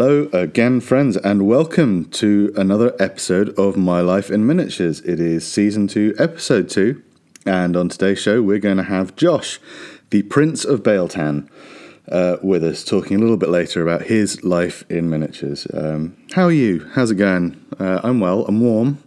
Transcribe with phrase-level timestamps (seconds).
[0.00, 5.02] Hello again, friends, and welcome to another episode of My Life in Miniatures.
[5.02, 7.02] It is season two, episode two,
[7.44, 9.60] and on today's show, we're going to have Josh,
[10.08, 11.50] the Prince of Bieltan,
[12.10, 15.66] uh, with us, talking a little bit later about his life in miniatures.
[15.74, 16.88] Um, how are you?
[16.94, 17.62] How's it going?
[17.78, 19.02] Uh, I'm well, I'm warm.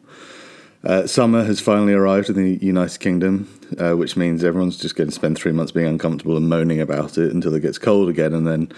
[0.84, 3.48] Uh, summer has finally arrived in the United Kingdom,
[3.80, 7.18] uh, which means everyone's just going to spend three months being uncomfortable and moaning about
[7.18, 8.70] it until it gets cold again, and then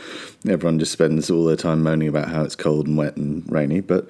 [0.47, 3.81] everyone just spends all their time moaning about how it's cold and wet and rainy.
[3.81, 4.07] But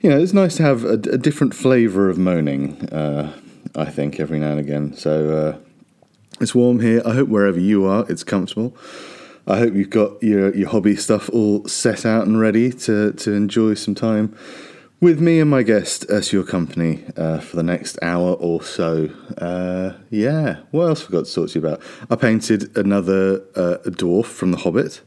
[0.00, 2.86] you know, it's nice to have a, a different flavour of moaning.
[2.90, 3.32] Uh,
[3.74, 4.92] I think every now and again.
[4.92, 5.58] So uh,
[6.42, 7.00] it's warm here.
[7.06, 8.76] I hope wherever you are, it's comfortable.
[9.46, 13.32] I hope you've got your your hobby stuff all set out and ready to to
[13.32, 14.36] enjoy some time
[15.00, 19.10] with me and my guest as your company uh, for the next hour or so.
[19.38, 21.80] Uh, yeah, what else forgot to talk to you about?
[22.10, 25.00] I painted another uh, dwarf from The Hobbit.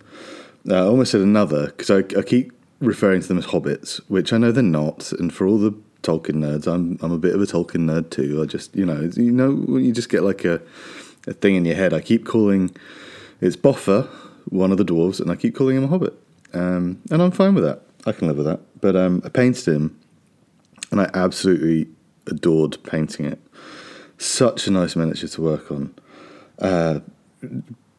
[0.69, 4.31] Uh, I almost said another because I, I, keep referring to them as hobbits, which
[4.31, 5.11] I know they're not.
[5.13, 5.71] And for all the
[6.03, 8.41] Tolkien nerds, I'm I'm a bit of a Tolkien nerd too.
[8.41, 10.61] I just you know you know you just get like a
[11.27, 11.93] a thing in your head.
[11.93, 12.69] I keep calling
[13.39, 14.07] it's Bofur,
[14.49, 16.13] one of the dwarves, and I keep calling him a hobbit,
[16.53, 17.81] um, and I'm fine with that.
[18.05, 18.59] I can live with that.
[18.79, 19.99] But um, I painted him,
[20.91, 21.87] and I absolutely
[22.27, 23.39] adored painting it.
[24.17, 25.95] Such a nice miniature to work on.
[26.59, 26.99] Uh,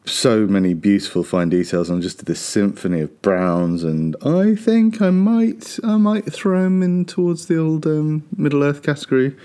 [0.05, 5.09] so many beautiful fine details on just this symphony of browns, and I think I
[5.09, 9.35] might I might throw him in towards the old um, Middle Earth category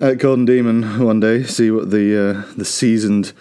[0.00, 1.44] at Golden Demon one day.
[1.44, 3.32] See what the uh, the seasoned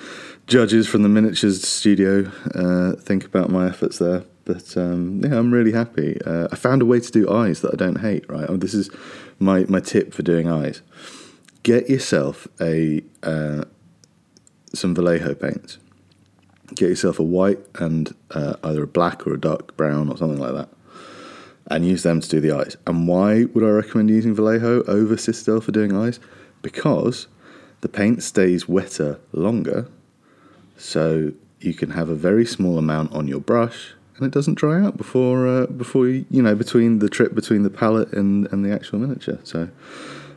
[0.46, 4.24] judges from the miniatures studio uh, think about my efforts there.
[4.48, 6.22] But um, yeah, I'm really happy.
[6.26, 8.24] Uh, I found a way to do eyes that I don't hate.
[8.30, 8.90] Right, this is
[9.40, 10.82] my my tip for doing eyes.
[11.64, 13.66] Get yourself a uh,
[14.74, 15.80] some Vallejo paints.
[16.76, 20.40] Get yourself a white and uh, either a black or a dark brown or something
[20.40, 20.70] like that,
[21.70, 22.78] and use them to do the eyes.
[22.88, 26.22] And why would I recommend using Vallejo over Citadel for doing eyes?
[26.62, 27.28] Because
[27.82, 29.90] the paint stays wetter longer,
[30.78, 34.82] so you can have a very small amount on your brush and it doesn't dry
[34.82, 38.72] out before uh, before you, know between the trip between the palette and, and the
[38.72, 39.40] actual miniature.
[39.44, 39.70] So,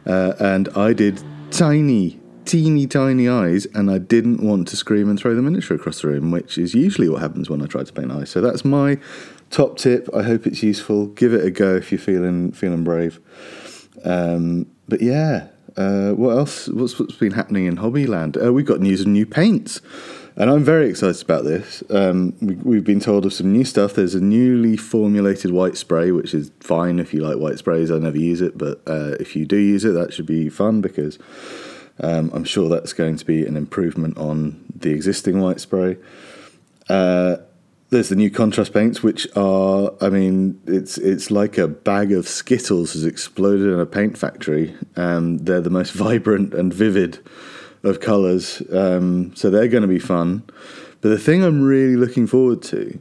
[0.07, 5.19] uh, and I did tiny, teeny tiny eyes, and I didn't want to scream and
[5.19, 7.93] throw the miniature across the room, which is usually what happens when I try to
[7.93, 8.31] paint eyes.
[8.31, 8.99] So that's my
[9.51, 10.09] top tip.
[10.15, 11.07] I hope it's useful.
[11.07, 13.19] Give it a go if you're feeling feeling brave.
[14.05, 16.69] Um, but yeah, uh, what else?
[16.69, 18.43] What's, what's been happening in Hobbyland?
[18.43, 19.81] Uh, we've got news of new paints.
[20.41, 21.83] And I'm very excited about this.
[21.91, 23.93] Um, we, have been told of some new stuff.
[23.93, 27.91] There's a newly formulated white spray, which is fine if you like white sprays.
[27.91, 30.81] I never use it, but uh, if you do use it, that should be fun
[30.81, 31.19] because
[32.03, 35.99] um, I'm sure that's going to be an improvement on the existing white spray.
[36.89, 37.37] Uh,
[37.91, 42.27] there's the new contrast paints, which are, I mean, it's it's like a bag of
[42.27, 44.75] Skittles has exploded in a paint factory.
[44.97, 47.19] Um, they're the most vibrant and vivid
[47.83, 48.63] of colours.
[48.73, 50.43] Um, so they're going to be fun.
[51.01, 52.99] But the thing I'm really looking forward to,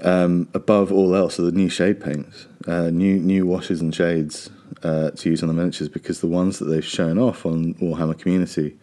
[0.00, 4.50] um, above all else, are the new shade paints, uh, new new washes and shades
[4.82, 8.18] uh, to use on the miniatures because the ones that they've shown off on Warhammer
[8.18, 8.76] Community,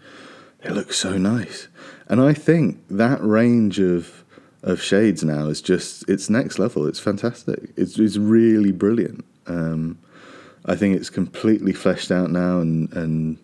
[0.61, 1.67] they look so nice.
[2.07, 4.23] And I think that range of
[4.63, 6.87] of shades now is just it's next level.
[6.87, 7.71] It's fantastic.
[7.75, 9.25] It's it's really brilliant.
[9.45, 9.97] Um,
[10.65, 13.37] I think it's completely fleshed out now and and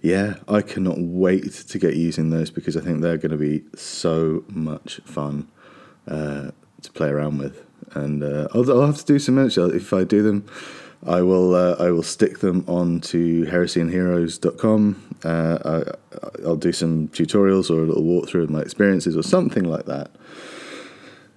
[0.00, 3.64] yeah, I cannot wait to get using those because I think they're going to be
[3.74, 5.48] so much fun
[6.06, 6.50] uh,
[6.82, 7.64] to play around with.
[7.94, 9.58] And uh, I'll, I'll, have to do some merch.
[9.58, 10.46] If I do them,
[11.06, 15.16] I will uh, I will stick them onto heresyandheroes.com.
[15.24, 19.64] Uh, I, will do some tutorials or a little walkthrough of my experiences or something
[19.64, 20.10] like that.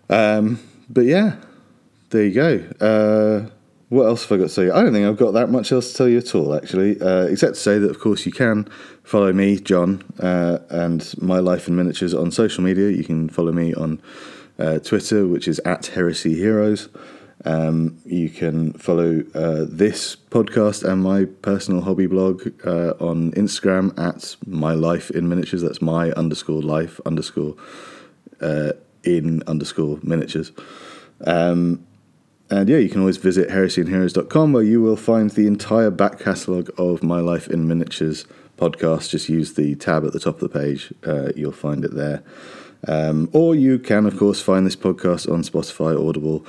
[0.09, 1.37] Um, but yeah,
[2.09, 3.51] there you go.
[3.91, 4.69] What else have I got to say?
[4.69, 7.23] I don't think I've got that much else to tell you at all, actually, uh,
[7.23, 8.69] except to say that, of course, you can
[9.03, 12.87] follow me, John, uh, and my life in miniatures on social media.
[12.87, 14.01] You can follow me on
[14.57, 16.87] uh, Twitter, which is at Heresy Heroes.
[17.43, 23.99] Um, you can follow uh, this podcast and my personal hobby blog uh, on Instagram
[23.99, 25.63] at my life in miniatures.
[25.63, 27.57] That's my underscore life underscore
[28.39, 28.71] uh,
[29.03, 30.53] in underscore miniatures.
[31.27, 31.85] Um,
[32.51, 36.69] and yeah, you can always visit heresyandheroes.com where you will find the entire back catalogue
[36.77, 38.25] of My Life in Miniatures
[38.57, 39.09] podcast.
[39.09, 42.23] Just use the tab at the top of the page, uh, you'll find it there.
[42.87, 46.45] Um, or you can, of course, find this podcast on Spotify, Audible,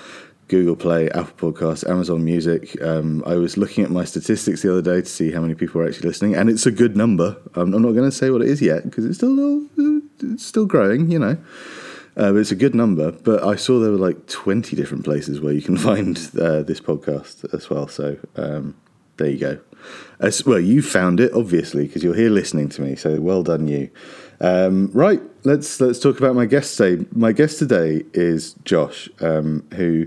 [0.48, 2.76] Google Play, Apple Podcasts, Amazon Music.
[2.82, 5.80] Um, I was looking at my statistics the other day to see how many people
[5.80, 7.36] are actually listening, and it's a good number.
[7.54, 9.66] Um, I'm not going to say what it is yet because it's still
[10.20, 11.38] it's still growing, you know.
[12.16, 15.52] Uh, it's a good number, but I saw there were like 20 different places where
[15.52, 17.88] you can find uh, this podcast as well.
[17.88, 18.76] So um,
[19.16, 19.60] there you go.
[20.20, 22.96] As, well, you found it obviously because you're here listening to me.
[22.96, 23.90] So well done, you.
[24.40, 27.06] Um, right, let's let's talk about my guest today.
[27.12, 30.06] My guest today is Josh, um, who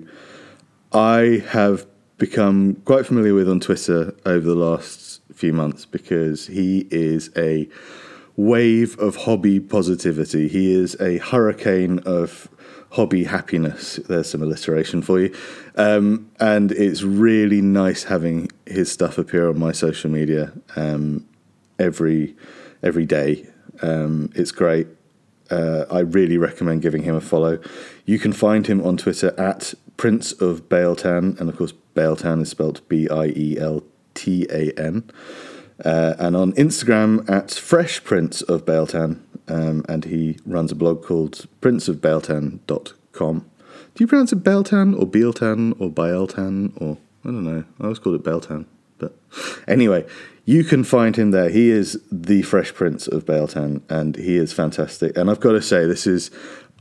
[0.92, 1.86] I have
[2.18, 7.68] become quite familiar with on Twitter over the last few months because he is a
[8.38, 10.48] wave of hobby positivity.
[10.48, 12.50] He is a hurricane of
[12.92, 13.98] hobby happiness.
[14.08, 15.36] There's some alliteration for you.
[15.76, 21.26] Um, and it's really nice having his stuff appear on my social media um,
[21.78, 22.36] every
[22.82, 23.48] every day.
[23.82, 24.88] Um, it's great.
[25.52, 27.60] Uh, I really recommend giving him a follow.
[28.06, 32.50] You can find him on Twitter at Prince of Bieltan, and of course, Bieltan is
[32.50, 33.84] spelled B I E L
[34.14, 35.10] T A N.
[35.84, 41.04] Uh, and on Instagram at Fresh Prince of Bieltan, um, and he runs a blog
[41.04, 43.40] called princeofbieltan.com.
[43.94, 47.64] Do you pronounce it Beltan or Bieltan or Bieltan or I don't know.
[47.80, 48.66] I always called it Beltan.
[49.00, 49.18] But
[49.68, 50.06] anyway,
[50.46, 51.50] you can find him there.
[51.50, 55.18] He is the Fresh Prince of Bieltan, and he is fantastic.
[55.18, 56.30] And I've got to say, this is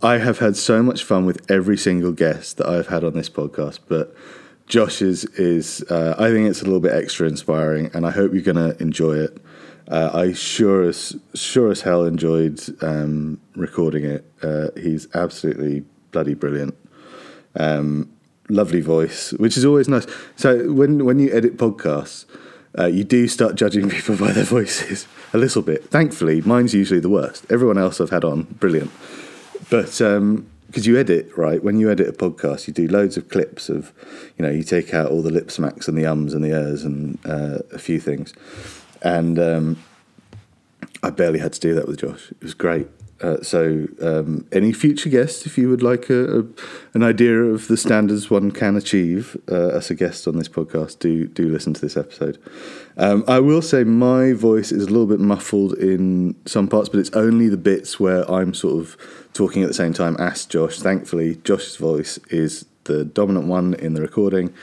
[0.02, 3.30] I have had so much fun with every single guest that I've had on this
[3.30, 4.14] podcast, but
[4.66, 8.32] Josh is is uh, I think it's a little bit extra inspiring, and I hope
[8.32, 9.38] you're to enjoy it.
[9.88, 14.24] Uh, I sure as sure as hell enjoyed um, recording it.
[14.42, 16.74] Uh, he's absolutely bloody brilliant.
[17.56, 18.10] Um,
[18.48, 20.06] lovely voice, which is always nice.
[20.36, 22.24] So when when you edit podcasts,
[22.78, 25.90] uh, you do start judging people by their voices a little bit.
[25.90, 27.44] Thankfully, mine's usually the worst.
[27.50, 28.90] Everyone else I've had on, brilliant.
[29.68, 31.62] But um, because you edit right?
[31.62, 33.92] When you edit a podcast you do loads of clips of
[34.36, 36.82] you know you take out all the lip smacks and the ums and the ers
[36.82, 38.34] and uh, a few things.
[39.00, 39.76] And um,
[41.04, 42.32] i barely had to do that with josh.
[42.32, 42.88] It was great.
[43.20, 46.44] Uh, so um, any future guests if you would like a, a,
[46.94, 50.98] an idea of the standards one can achieve uh, as a guest on this podcast
[50.98, 52.36] do do listen to this episode.
[52.96, 56.98] Um, i will say my voice is a little bit muffled in some parts but
[56.98, 58.96] it's only the bits where i'm sort of
[59.34, 60.78] talking at the same time as Josh.
[60.78, 64.54] Thankfully, Josh's voice is the dominant one in the recording,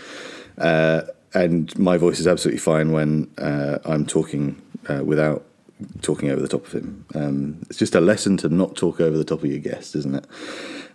[0.58, 1.02] uh,
[1.34, 4.60] and my voice is absolutely fine when uh, I'm talking
[4.90, 5.46] uh, without
[6.02, 7.06] talking over the top of him.
[7.14, 10.16] Um, it's just a lesson to not talk over the top of your guest, isn't
[10.16, 10.26] it?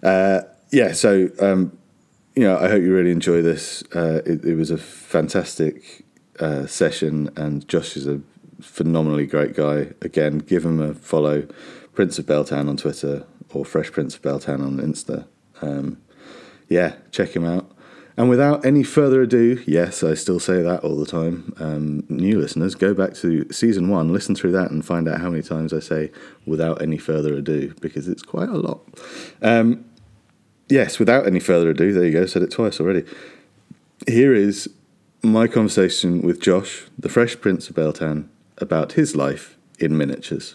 [0.03, 0.41] Uh,
[0.73, 0.93] yeah.
[0.93, 1.31] So.
[1.39, 1.79] Um,
[2.39, 3.83] you know, I hope you really enjoy this.
[3.95, 6.05] Uh, it, it, was a fantastic
[6.39, 8.21] uh, session, and Josh is a
[8.61, 9.95] phenomenally great guy.
[10.03, 11.49] Again, give him a follow,
[11.95, 13.25] Prince of Bieltan on Twitter,
[13.57, 15.27] or Fresh Prince of Bieltan on Insta.
[15.63, 16.01] Um,
[16.69, 17.71] yeah, check him out.
[18.19, 21.53] And without any further ado, yes, I still say that all the time.
[21.59, 25.29] Um, new listeners, go back to season one, listen through that, and find out how
[25.29, 26.11] many times I say
[26.47, 28.81] without any further ado, because it's quite a lot.
[29.43, 29.85] Um,
[30.69, 33.05] yes, without any further ado, there you go, said it twice already.
[34.07, 34.71] Here is
[35.23, 40.55] my conversation with Josh, the Fresh Prince of Bieltan, about his life in miniatures.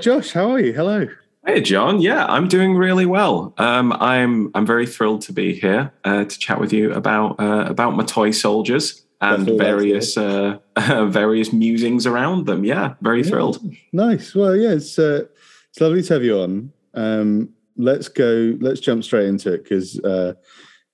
[0.00, 0.72] Josh, how are you?
[0.72, 1.06] Hello.
[1.44, 2.00] Hey, John.
[2.00, 3.52] Yeah, I'm doing really well.
[3.58, 7.66] Um, I'm I'm very thrilled to be here uh, to chat with you about uh,
[7.68, 12.64] about my toy soldiers and various uh, various musings around them.
[12.64, 13.28] Yeah, very yeah.
[13.28, 13.62] thrilled.
[13.92, 14.34] Nice.
[14.34, 15.24] Well, yeah, it's uh,
[15.68, 16.72] it's lovely to have you on.
[16.94, 18.56] Um, let's go.
[18.58, 20.32] Let's jump straight into it because uh,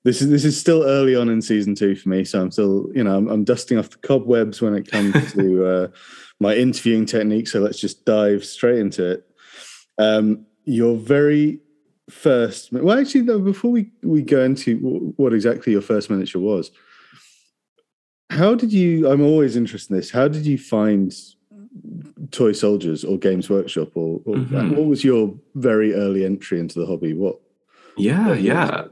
[0.03, 2.25] this is this is still early on in season two for me.
[2.25, 5.67] So I'm still, you know, I'm, I'm dusting off the cobwebs when it comes to
[5.67, 5.89] uh,
[6.41, 7.49] my interviewing technique.
[7.49, 9.27] So let's just dive straight into it.
[9.99, 11.61] Um, your very
[12.11, 14.79] first, well, actually, though, before we, we go into
[15.17, 16.71] what exactly your first miniature was,
[18.31, 19.09] how did you?
[19.11, 20.11] I'm always interested in this.
[20.11, 21.15] How did you find
[22.33, 24.75] Toy Soldiers or Games Workshop, or, or mm-hmm.
[24.75, 27.15] what was your very early entry into the hobby?
[27.15, 27.41] What?
[27.97, 28.87] Yeah, yeah.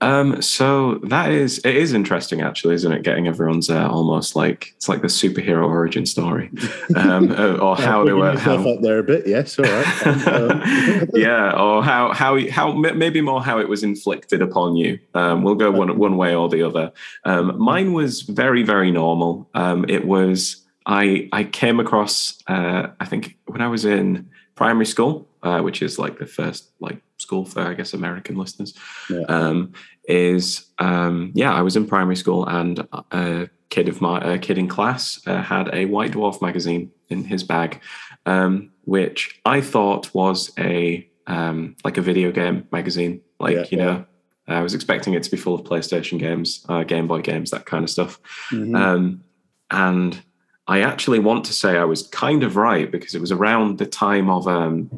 [0.00, 3.02] Um, so that is it is interesting actually, isn't it?
[3.02, 6.50] Getting everyone's uh, almost like it's like the superhero origin story,
[6.94, 9.26] um, uh, or how they were how, up there a bit.
[9.26, 10.06] Yes, all right.
[10.28, 15.00] Um, yeah, or how how how maybe more how it was inflicted upon you.
[15.14, 16.92] Um, we'll go one one way or the other.
[17.24, 19.50] Um, mine was very very normal.
[19.54, 24.86] Um, it was I I came across uh, I think when I was in primary
[24.86, 28.72] school, uh, which is like the first like school for I guess American listeners,
[29.10, 29.24] yeah.
[29.28, 29.72] um,
[30.04, 34.56] is um, yeah I was in primary school and a kid of my a kid
[34.56, 37.80] in class uh, had a White Dwarf magazine in his bag,
[38.24, 43.76] um, which I thought was a um, like a video game magazine, like yeah, you
[43.76, 44.06] know.
[44.50, 47.66] I was expecting it to be full of PlayStation games, uh, Game Boy games, that
[47.66, 48.18] kind of stuff.
[48.50, 48.74] Mm-hmm.
[48.74, 49.22] Um,
[49.70, 50.22] and
[50.66, 53.84] I actually want to say I was kind of right because it was around the
[53.84, 54.88] time of um,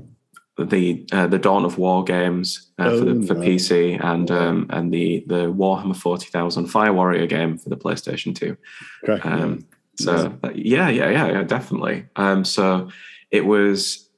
[0.65, 3.35] the uh, the Dawn of War games uh, for the Oh, for.
[3.35, 8.35] PC and um, and the the Warhammer Forty Thousand Fire Warrior game for the PlayStation
[8.35, 8.57] Two.
[9.05, 9.25] Correct.
[9.27, 12.07] Um, so uh, yeah, yeah, yeah, yeah, definitely.
[12.17, 12.89] Um, so
[13.31, 14.09] it was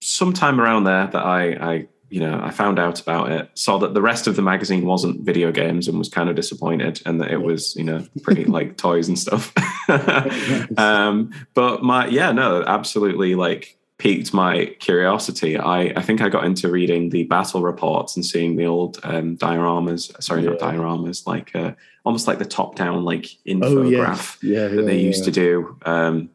[0.00, 3.50] sometime around there that I, I, you know, I found out about it.
[3.54, 7.00] Saw that the rest of the magazine wasn't video games and was kind of disappointed,
[7.06, 9.52] and that it was, you know, pretty like toys and stuff.
[10.78, 15.56] um, but my, yeah, no, absolutely, like piqued my curiosity.
[15.56, 19.36] I, I think I got into reading the battle reports and seeing the old um,
[19.36, 20.20] dioramas.
[20.20, 24.42] Sorry, not dioramas, like uh, almost like the top-down like oh infograph yes.
[24.42, 24.66] Yeah.
[24.66, 25.78] that they used to do.
[25.86, 26.30] Um,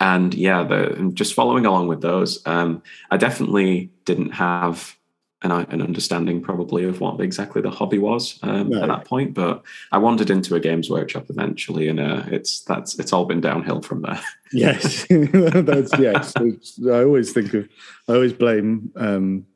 [0.00, 4.96] and yeah, the, just following along with those, um, I definitely didn't have
[5.42, 8.82] an, an understanding probably of what exactly the hobby was um, No.
[8.82, 9.34] at that point.
[9.34, 13.40] But I wandered into a games workshop eventually, and uh, it's that's it's all been
[13.40, 14.20] downhill from there.
[14.52, 16.34] Yes, that's yes.
[16.36, 17.68] I always think of.
[18.08, 19.46] I always blame um,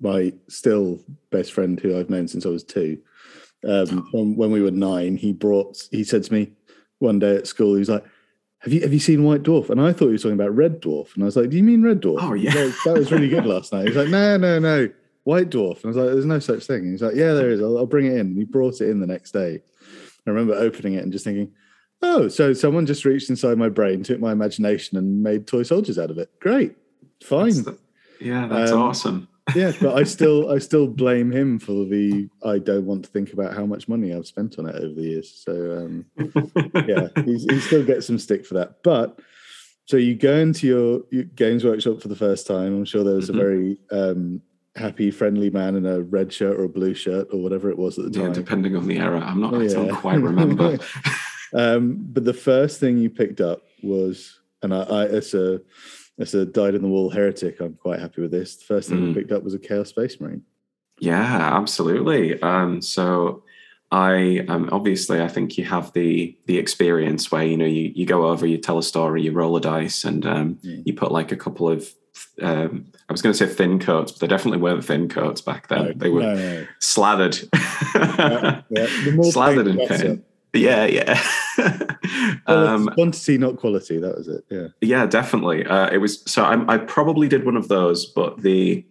[0.00, 2.98] my still best friend who I've known since I was two.
[3.68, 5.82] Um, when, when we were nine, he brought.
[5.90, 6.52] He said to me
[7.00, 8.04] one day at school, he was like,
[8.60, 10.80] "Have you have you seen White Dwarf?" And I thought he was talking about Red
[10.80, 12.70] Dwarf, and I was like, "Do you mean Red Dwarf?" Oh, yeah.
[12.86, 13.88] that was really good last night.
[13.88, 14.88] He's like, "No, no, no,
[15.28, 17.50] White Dwarf." And I was like, "There's no such thing." And he's like, "Yeah, there
[17.50, 17.60] is.
[17.60, 19.60] I'll, I'll bring it in." And he brought it in the next day.
[20.26, 21.52] I remember opening it and just thinking,
[22.02, 25.98] oh, so someone just reached inside my brain, took my imagination, and made toy soldiers
[25.98, 26.30] out of it.
[26.40, 26.76] Great,
[27.22, 27.46] fine.
[27.54, 27.78] That's the-
[28.20, 29.28] yeah, that's Um, awesome.
[29.54, 32.28] yeah, but I still, I still blame him for the.
[32.44, 35.02] I don't want to think about how much money I've spent on it over the
[35.02, 35.42] years.
[35.44, 36.04] So um,
[36.86, 38.82] yeah, he's, he still gets some stick for that.
[38.84, 39.18] But
[39.86, 42.76] so you go into your, your games workshop for the first time.
[42.76, 43.34] I'm sure there was Mhm.
[43.34, 44.42] a very um,
[44.76, 47.98] happy, friendly man in a red shirt or a blue shirt or whatever it was
[47.98, 48.32] at the yeah, time.
[48.34, 49.54] depending on the era, I'm not.
[49.54, 50.78] I don't quite remember.
[51.54, 55.60] um, but the first thing you picked up was, and I, I as a
[56.18, 58.56] as a dyed in the wall heretic, I'm quite happy with this.
[58.56, 59.14] The first thing you Mm.
[59.14, 60.42] picked up was a Chaos Space Marine.
[61.00, 62.40] Yeah, absolutely.
[62.42, 63.44] Um, so
[63.92, 68.04] I um, obviously I think you have the the experience where you know you, you
[68.04, 70.82] go over, you tell a story, you roll a dice, and um, Yeah.
[70.84, 71.88] you put like a couple of
[72.42, 75.68] um, I was going to say thin coats, but they definitely weren't thin coats back
[75.68, 75.84] then.
[75.84, 76.66] No, they were no, no.
[76.78, 77.36] slathered,
[77.94, 78.86] Yeah, yeah.
[79.22, 80.24] Slathered in paint.
[80.52, 81.22] Yeah, yeah.
[82.46, 83.98] Um, quantity, not quality.
[83.98, 84.44] That was it.
[84.48, 84.68] Yeah.
[84.80, 85.66] yeah, definitely.
[85.66, 88.86] Uh, it was so I, I probably did one of those, but the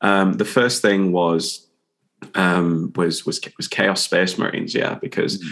[0.00, 1.66] um, the first thing was
[2.34, 4.74] um, was was was Chaos Space Marines.
[4.74, 5.44] Yeah, because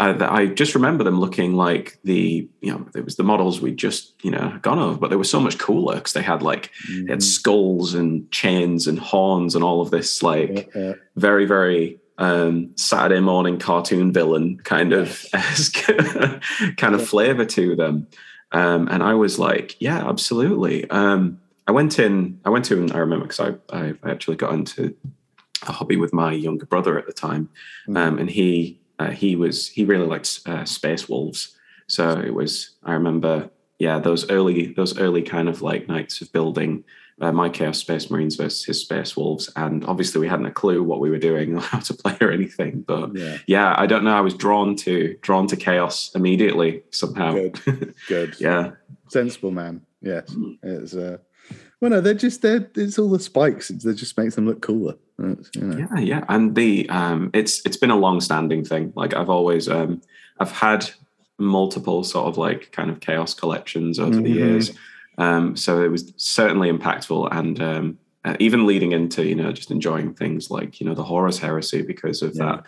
[0.00, 3.70] I, I just remember them looking like the you know it was the models we
[3.72, 6.70] just you know gone over, but they were so much cooler because they had like
[6.88, 7.22] they had Mhm.
[7.22, 10.92] skulls and chains and horns and all of this like Yeah, yeah.
[11.16, 15.24] very very um saturday morning cartoon villain kind of
[16.76, 18.06] kind of flavor to them.
[18.52, 20.88] Um and i was like yeah absolutely.
[20.90, 24.36] Um i went in i went to and i remember because I, I i actually
[24.36, 24.94] got into
[25.68, 27.48] a hobby with my younger brother at the time.
[27.94, 31.40] Um and he uh, he was he really liked uh, space wolves
[31.88, 32.50] so it was
[32.84, 36.84] i remember yeah those early those early kind of like nights of building
[37.22, 40.82] uh, my Chaos Space Marines versus his Space Wolves, and obviously we hadn't a clue
[40.82, 42.80] what we were doing or how to play or anything.
[42.80, 43.36] But Yeah.
[43.46, 44.16] yeah, I don't know.
[44.16, 47.32] I was drawn to drawn to Chaos immediately somehow.
[47.34, 47.94] Good.
[48.08, 48.40] Good.
[48.40, 48.70] yeah,
[49.08, 49.82] Sensible man.
[50.00, 50.34] Yes.
[50.62, 51.18] It's uh
[51.82, 53.68] well no, they're just they're it's all the spikes.
[53.68, 54.94] It that just makes them look cooler.
[55.54, 55.76] You know.
[55.78, 56.24] yeah, yeah.
[56.28, 58.92] And the um, it's it's been a long standing thing.
[58.96, 60.00] Like I've always um,
[60.38, 60.90] I've had
[61.38, 64.34] multiple sort of like kind of Chaos collections over the Mhm.
[64.34, 64.72] years.
[65.18, 67.60] Um, so it was certainly impactful and.
[67.60, 71.38] Um, uh, even leading into you know just enjoying things like you know the Horus
[71.38, 72.60] Heresy because of Yeah.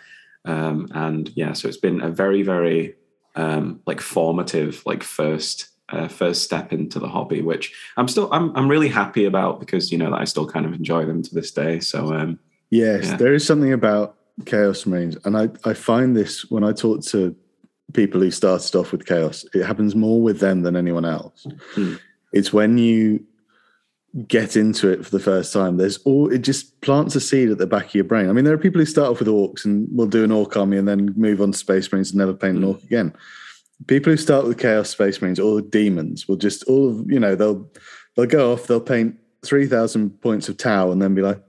[0.45, 2.95] that um, and yeah so it's been a very very
[3.35, 8.55] um, like formative like first uh, first step into the hobby which i'm still i'm,
[8.57, 11.33] I'm really happy about because you know that i still kind of enjoy them to
[11.35, 13.17] this day so um Yes, Yeah.
[13.17, 17.35] there is something about Chaos Marines, and I, I find this when I talk to
[17.93, 21.45] people who started off with Chaos, it happens more with them than anyone else.
[21.75, 21.93] Hmm.
[22.31, 23.23] It's when you
[24.27, 27.59] get into it for the first time, there's all it just plants a seed at
[27.59, 28.27] the back of your brain.
[28.27, 30.57] I mean, there are people who start off with orcs and will do an orc
[30.57, 32.69] army and then move on to Space Marines and never paint an Hmm.
[32.69, 33.13] orc again.
[33.87, 37.35] People who start with Chaos Space Marines or demons will just all of you know
[37.35, 37.69] they'll
[38.15, 41.41] they'll go off they'll paint three thousand points of Tau and then be like,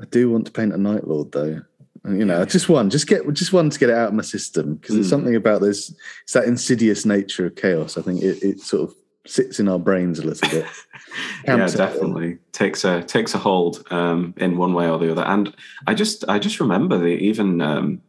[0.00, 1.60] I do want to paint a Night Lord though.
[2.04, 2.44] And, you know, Yeah.
[2.44, 5.06] just one, just get just one to get it out of my system because there's
[5.08, 5.10] Mm.
[5.10, 5.92] something about this.
[6.24, 7.98] It's that insidious nature of chaos.
[7.98, 8.94] I think it, it sort of
[9.26, 10.64] sits in our brains a little bit.
[11.44, 11.92] yeah Camps out.
[11.92, 15.54] definitely takes a takes a hold um in one way or the other and
[15.86, 18.00] i just i just remember the even um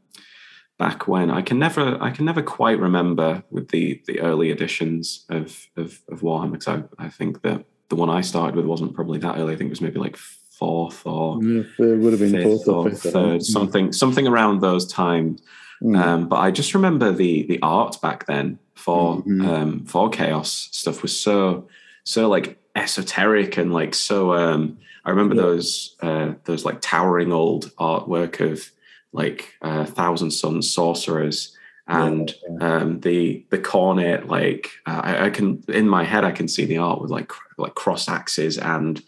[0.80, 5.26] back when i can never i can never quite remember with the the early editions
[5.30, 8.94] of of, of warhammer because I, I think that the one I started with wasn't
[8.94, 9.54] probably that early.
[9.54, 12.88] I think it was maybe like fourth or Yeah, it would have been fourth or
[12.92, 13.12] fifth.
[13.14, 15.42] Third, something something around those times.
[15.82, 15.98] Mm.
[16.00, 19.48] Um, but I just remember the the art back then for Mhm.
[19.48, 21.68] um, for chaos stuff was so
[22.04, 24.34] so like esoteric and like so.
[24.34, 25.42] Um, I remember Yeah.
[25.42, 28.70] those uh, those like towering old artwork of
[29.12, 31.56] like uh, Thousand Sons sorcerers
[31.88, 36.48] and um, the the Khornate like uh, I, I can in my head I can
[36.48, 39.02] see the art with like like cross axes and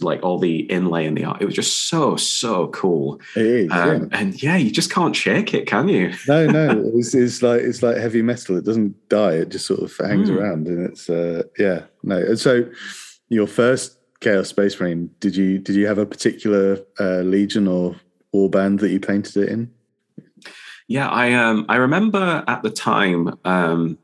[0.00, 1.42] like all the inlay in the art.
[1.42, 3.20] It was just so so cool.
[3.34, 3.68] It is.
[3.70, 3.82] yeah.
[3.84, 6.12] Um, and yeah, you just can't shake it, can you?
[6.28, 8.56] No, no, it's, it's like it's like heavy metal.
[8.56, 9.32] It doesn't die.
[9.32, 10.36] It just sort of hangs Mm.
[10.36, 12.16] around, and it's uh, yeah, no.
[12.16, 12.64] And so,
[13.28, 17.96] your first Chaos Space Marine, did you did you have a particular uh, legion or
[18.32, 19.70] war band that you painted it in?
[20.88, 23.98] Yeah, I um I remember at the time um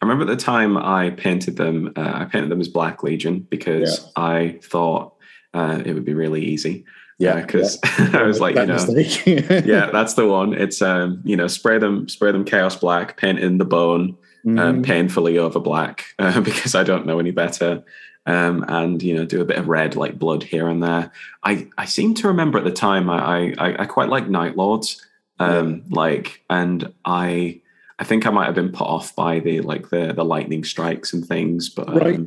[0.00, 3.46] I remember at the time I painted them uh, I painted them as Black Legion
[3.50, 5.14] because I thought
[5.54, 6.84] uh, it would be really easy.
[7.18, 7.78] Yeah, because
[8.14, 8.74] I was like, you know,
[9.64, 10.54] yeah, that's the one.
[10.54, 14.56] It's um, you know, spray them, spray them chaos black, paint in the bone, um,
[14.56, 14.82] Mhm.
[14.84, 17.84] painfully over black, uh, because I don't know any better.
[18.24, 21.10] Um, and you know, do a bit of red, like blood here and there.
[21.42, 25.04] I I seem to remember at the time I I, I quite like Night Lords,
[25.40, 27.60] um, like, and I
[27.98, 31.12] I think I might have been put off by the like the the lightning strikes
[31.12, 32.20] and things, but um, Right.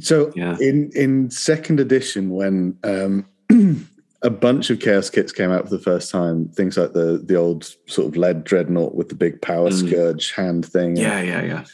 [0.00, 0.56] So Yeah.
[0.58, 3.26] in in second edition, when um,
[4.22, 7.36] a bunch of chaos kits came out for the first time, things like the the
[7.36, 9.86] old sort of lead dreadnought with the big power Mm.
[9.88, 11.64] scourge hand thing, yeah, yeah, yeah.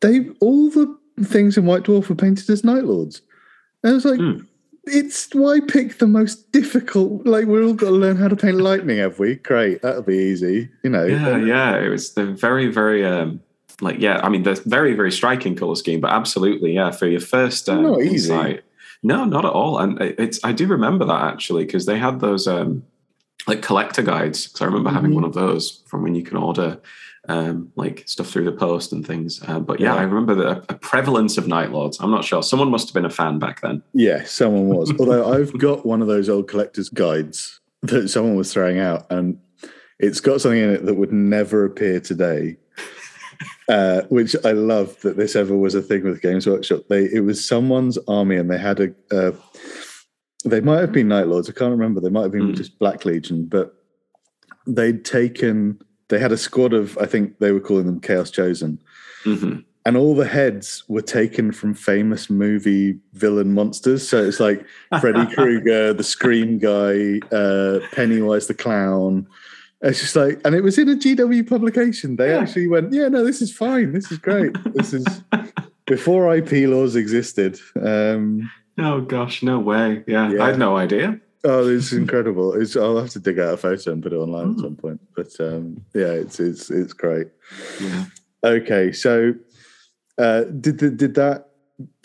[0.00, 3.22] they all the things in White Dwarf were painted as Night Lords.
[3.82, 4.44] And I was like, Hmm.
[4.84, 7.26] it's why pick the most difficult?
[7.26, 9.36] Like we're all got to learn how to paint lightning, have we?
[9.36, 11.04] Great, that'll be easy, you know.
[11.04, 11.76] Yeah, yeah.
[11.78, 13.40] It was the very, very um
[13.80, 17.20] like yeah, I mean the very, very striking color scheme, but absolutely, yeah, for your
[17.20, 18.32] first um, Not easy.
[18.32, 18.62] insight.
[19.02, 19.78] No, not at all.
[19.78, 22.84] And it's I do remember that actually, because they had those um
[23.48, 24.46] like collector guides.
[24.46, 25.14] Because I remember having Mhm.
[25.16, 26.80] one of those from when you can order
[27.28, 29.40] um like stuff through the post and things.
[29.46, 30.00] Uh, but yeah, Yeah.
[30.00, 31.98] I remember the a prevalence of Night Lords.
[32.00, 32.42] I'm not sure.
[32.42, 33.82] Someone must have been a fan back then.
[33.94, 34.92] Yeah, someone was.
[34.98, 39.38] Although I've got one of those old collector's guides that someone was throwing out, and
[40.00, 42.56] it's got something in it that would never appear today.
[43.68, 46.82] Uh, which I love that this ever was a thing with Games Workshop.
[46.88, 48.92] They it was someone's army, and they had a.
[49.10, 49.32] Uh,
[50.44, 51.48] they might have been Night Lords.
[51.48, 52.00] I can't remember.
[52.00, 52.54] They might have been Hmm.
[52.54, 53.74] just Black Legion, but
[54.66, 55.78] they'd taken.
[56.12, 56.98] They had a squad of.
[56.98, 58.78] I think they were calling them Chaos Chosen,
[59.24, 64.08] hmm and all the heads were taken from famous movie villain monsters.
[64.08, 64.64] So it's like
[65.00, 69.26] Freddy Krueger, the Scream guy, uh, Pennywise the clown.
[69.80, 72.14] It's just like, and it was in a GW publication.
[72.14, 72.40] They Yeah.
[72.42, 73.92] actually went, "Yeah, no, this is fine.
[73.92, 74.52] This is great.
[74.74, 75.04] This is
[75.86, 80.04] before IP laws existed." Um, Oh gosh, no way.
[80.06, 80.44] Yeah, Yeah.
[80.44, 81.18] I had no idea.
[81.44, 82.54] Oh, it's incredible.
[82.54, 84.60] It's, I'll have to dig out a photo and put it online at Mm.
[84.60, 85.00] some point.
[85.16, 87.28] But um, yeah, it's it's it's great.
[87.80, 88.04] Yeah.
[88.44, 89.34] Okay, so
[90.18, 91.48] uh, did the, did that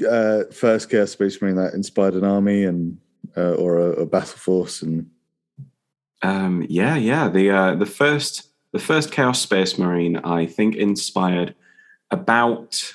[0.08, 2.98] uh, first Chaos Space Marine that inspired an army and
[3.36, 5.10] uh, or a, a battle force and
[6.22, 7.30] Um, yeah, yeah.
[7.30, 11.54] The uh, the first the first Chaos Space Marine I think inspired
[12.12, 12.94] about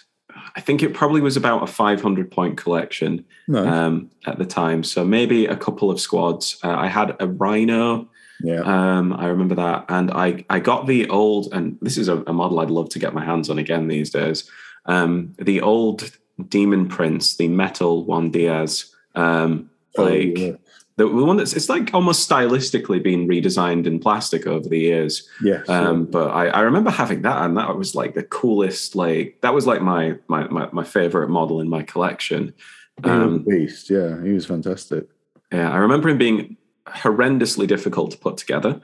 [0.57, 4.85] I think it probably was about a 500 point collection no, um, at the time.
[4.85, 6.59] So maybe a couple of squads.
[6.63, 8.09] Uh, I had a Rhino.
[8.43, 12.19] yeah, Um, I remember that, and I I got the old and this is a,
[12.27, 14.51] a model I'd love to get my hands on again these days.
[14.87, 16.11] Um, the old
[16.49, 18.95] Demon Prince, the metal Juan Diaz.
[19.15, 20.53] Um, Oh, like yeah.
[21.09, 25.29] The one that's it's like almost stylistically been redesigned in plastic over the years.
[25.43, 25.75] yeah, sure.
[25.75, 28.95] Um, but I, I remember having that, and that was like the coolest.
[28.97, 32.55] Like that was like my my my, my favorite model in my collection.
[33.03, 33.91] He was a Um, beast.
[33.91, 35.07] Yeah, he was fantastic.
[35.53, 38.81] yeah, I remember him being horrendously difficult to put together.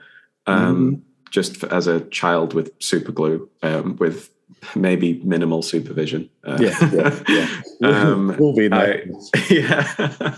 [0.47, 1.01] Um, Mm-hmm.
[1.31, 4.31] Just for, as a child with super glue, um, with
[4.75, 6.29] maybe minimal supervision.
[6.43, 7.47] Uh, Yeah, yeah, yeah.
[7.81, 9.03] Um, we'll be in I-
[9.49, 10.35] yeah,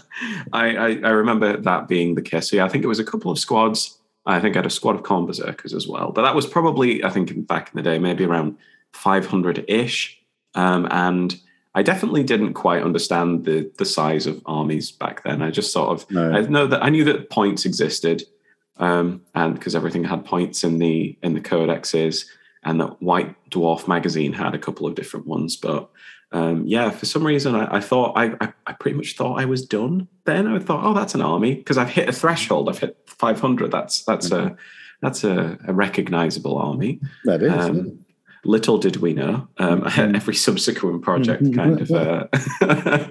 [0.53, 2.49] I, I I remember that being the case.
[2.51, 3.97] So yeah, I think it was a couple of squads.
[4.27, 7.03] I think I had a squad of Khorne berserkers as well, but that was probably
[7.03, 8.57] I think back in the day maybe around
[8.93, 10.21] five hundred ish,
[10.53, 11.35] um, and
[11.73, 15.41] I definitely didn't quite understand the the size of armies back then.
[15.41, 16.31] I just sort of No.
[16.31, 18.21] I know that I knew that points existed,
[18.77, 22.25] um, and because everything had points in the in the codexes,
[22.63, 25.55] and that White Dwarf magazine had a couple of different ones.
[25.55, 25.89] But
[26.31, 29.45] um, yeah, for some reason, I, I thought I, I I pretty much thought I
[29.45, 30.07] was done.
[30.25, 32.69] Then I thought, oh, that's an army because I've hit a threshold.
[32.69, 33.71] I've hit 500.
[33.71, 34.55] That's that's a
[35.01, 37.01] that's a, a recognizable army.
[37.25, 37.51] that is.
[37.51, 38.05] Um,
[38.43, 42.27] little did we know, um, every subsequent project kind of uh,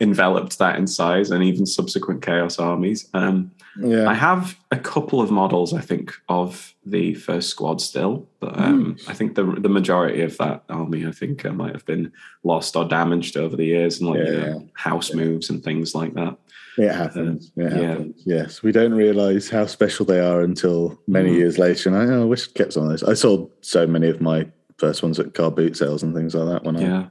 [0.00, 3.08] enveloped that in size, and even subsequent Chaos armies.
[3.14, 4.08] Um, Yeah.
[4.10, 8.96] I have a couple of models, I think, of the first squad still, but um,
[9.06, 12.10] I think the the majority of that army, I think, uh, might have been
[12.42, 14.46] lost or damaged over the years, and like you Yeah.
[14.52, 16.36] know, house moves and things like that.
[16.76, 17.50] It happens.
[17.56, 17.98] it yeah.
[18.24, 21.36] Yes, we don't realize how special they are until many Mm.
[21.38, 21.88] years later.
[21.90, 23.02] And I, oh, I wish I'd kept some of those.
[23.02, 24.46] I sold so many of my
[24.78, 27.08] first ones at car boot sales and things like that when Yeah,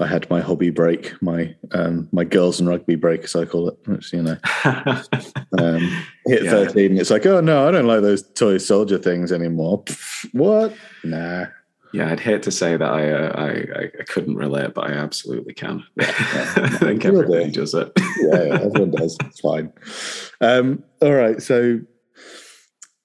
[0.00, 3.44] I, I had my hobby break, my um, my girls and rugby break, as I
[3.44, 3.76] call it.
[3.86, 4.36] Which you know,
[5.58, 6.50] um, hit Yeah.
[6.50, 9.82] thirteen, it's like, oh no, I don't like those toy soldier things anymore.
[9.84, 10.74] Pff, what?
[11.04, 11.46] Nah.
[11.92, 12.10] yeah.
[12.12, 15.84] I'd hate to say that I uh, I, I couldn't relate, but I absolutely can.
[15.96, 16.12] yeah.
[16.56, 17.60] I think everybody do.
[17.60, 17.92] does it.
[18.20, 19.16] yeah, yeah, everyone does.
[19.24, 19.72] It's fine.
[20.40, 21.80] Um, all right, so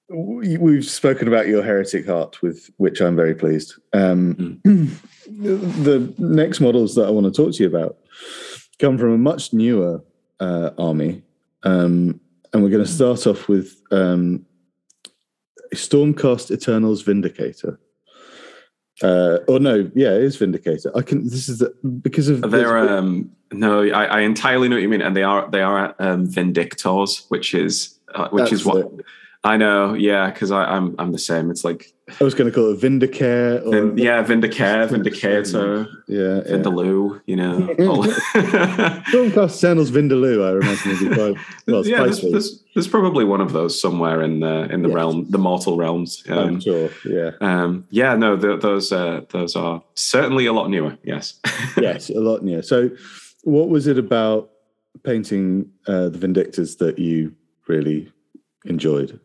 [0.08, 3.74] we've spoken about your heretic heart, with which I'm very pleased.
[3.92, 4.60] Um,
[5.26, 7.96] the next models that I want to talk to you about
[8.78, 10.02] come from a much newer
[10.40, 11.22] uh, army,
[11.62, 12.20] um,
[12.52, 14.44] and we're going to start off with um,
[15.74, 17.78] Stormcast Eternals Vindicator.
[19.02, 20.96] Uh, or no, yeah, it is Vindicator.
[20.96, 21.24] I can.
[21.24, 25.02] This is the, because of They're um no, I, I entirely know what you mean,
[25.02, 29.04] and they are they are um, Vindictors, which is uh, which is what it.
[29.46, 29.92] I know.
[29.94, 31.50] Yeah, because I'm I'm the same.
[31.50, 33.64] It's like I was going to call it Vindicare.
[33.66, 36.40] Or, Vin, yeah, Vindicare, Vindicator, yeah, yeah.
[36.52, 37.20] Vindaloo.
[37.26, 41.86] You know, Stormcast Eternals Vindaloo, I imagine quite well.
[41.86, 42.02] yeah.
[42.04, 44.94] There's, there's, there's probably one of those somewhere in the in the Yes.
[44.96, 46.22] realm, the mortal realms.
[46.28, 46.90] I'm Um, sure.
[47.04, 47.30] Yeah.
[47.40, 50.96] um, yeah, no, th- those uh, those are certainly a lot newer.
[51.04, 51.38] Yes.
[51.76, 52.62] yes, a lot newer.
[52.62, 52.90] So,
[53.42, 54.50] what was it about
[55.02, 57.34] painting uh, the Vindictors that you
[57.68, 58.10] really
[58.64, 59.20] enjoyed?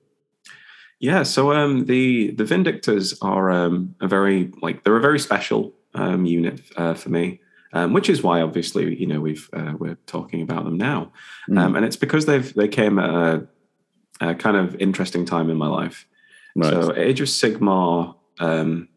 [0.99, 5.73] Yeah, so um, the the Vindictors are um, a very like they're a very special
[5.93, 7.39] um, unit uh, for me,
[7.73, 11.11] um, which is why obviously you know we've uh, we're talking about them now,
[11.55, 13.47] um, and it's because they've they came at a,
[14.19, 16.05] a kind of interesting time in my life.
[16.55, 16.69] Right.
[16.73, 18.89] So Age of Sigmar um,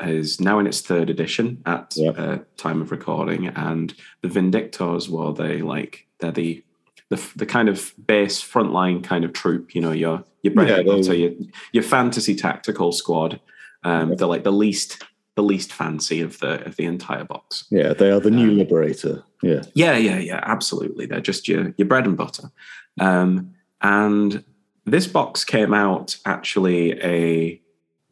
[0.00, 2.10] is now in its third edition at Yeah.
[2.12, 6.62] uh, time of recording, and the Vindictors, well, they like they're the
[7.08, 9.74] the, the kind of base frontline kind of troop.
[9.74, 11.32] You know, your your bread Yeah, butter, your
[11.72, 13.40] your fantasy tactical squad.
[13.84, 14.14] Um, Yeah.
[14.16, 15.02] They're like the least
[15.34, 17.66] the least fancy of the of the entire box.
[17.70, 19.22] yeah, they are the new Um, Liberator.
[19.42, 19.62] Yeah.
[19.74, 21.06] Yeah, yeah, yeah, absolutely.
[21.06, 22.50] They're just your your bread and butter.
[22.98, 23.50] Um,
[23.82, 24.42] and
[24.86, 27.60] this box came out actually a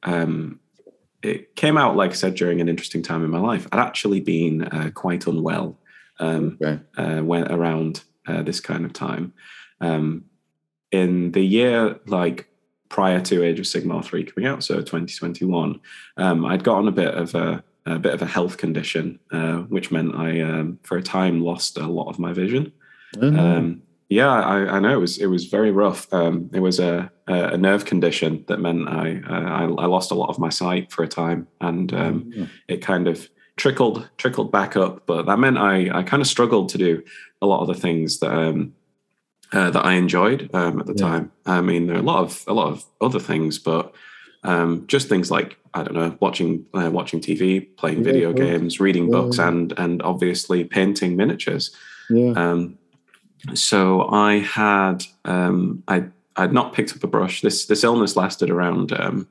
[0.03, 0.61] um,
[1.23, 3.67] it came out like I said during an interesting time in my life.
[3.73, 5.79] I'd actually been uh, quite unwell
[6.21, 6.79] um, Okay.
[6.99, 9.33] uh, went around uh, this kind of time.
[9.81, 10.25] Um,
[10.95, 12.49] in the year like
[12.89, 15.81] prior to Age of Sigmar three coming out, so 2021,
[16.17, 19.91] um, I'd gotten a bit of a, a bit of a health condition, uh, which
[19.91, 22.73] meant I, um, for a time, lost a lot of my vision.
[23.21, 26.13] Oh, Um, yeah, I, I know it was it was very rough.
[26.13, 30.15] Um, it was a, a nerve condition that meant I, uh, I I lost a
[30.15, 32.47] lot of my sight for a time, and um, yeah.
[32.69, 35.07] it kind of trickled trickled back up.
[35.07, 37.03] But that meant I I kind of struggled to do
[37.41, 38.75] a lot of the things that um,
[39.55, 41.07] uh, that I enjoyed um, at the Yeah.
[41.09, 41.33] time.
[41.47, 43.95] I mean, there are a lot of a lot of other things, but
[44.43, 48.81] um, just things like I don't know, watching uh, watching TV, playing Yeah, video games,
[48.81, 51.71] reading books, and and obviously painting miniatures.
[52.11, 52.33] yeah.
[52.37, 52.79] Um,
[53.55, 56.05] so I had um, I
[56.37, 57.41] I'd not picked up a brush.
[57.41, 59.29] This this illness lasted around um,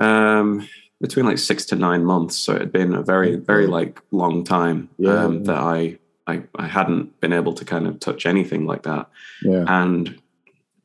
[0.00, 0.68] um,
[1.00, 2.36] between like six to nine months.
[2.36, 5.40] So it had been a very very like long time Yeah, um, yeah.
[5.52, 9.08] that I, I I hadn't been able to kind of touch anything like that.
[9.42, 9.64] yeah.
[9.68, 10.18] And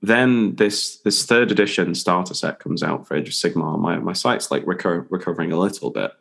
[0.01, 3.80] then this this third edition starter set comes out for Age of Sigmar.
[3.80, 6.12] My my sight's like reco- recovering a little bit.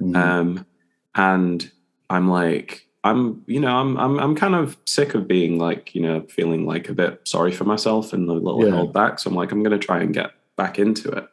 [0.00, 0.16] Mhm.
[0.16, 0.66] Um,
[1.14, 1.70] and
[2.10, 6.02] I'm like, I'm, you know, I'm, I'm, I'm kind of sick of being like, you
[6.02, 8.74] know, feeling like a bit sorry for myself and a little Yeah.
[8.74, 9.18] held back.
[9.18, 11.26] So I'm like, I'm going to try and get back into it.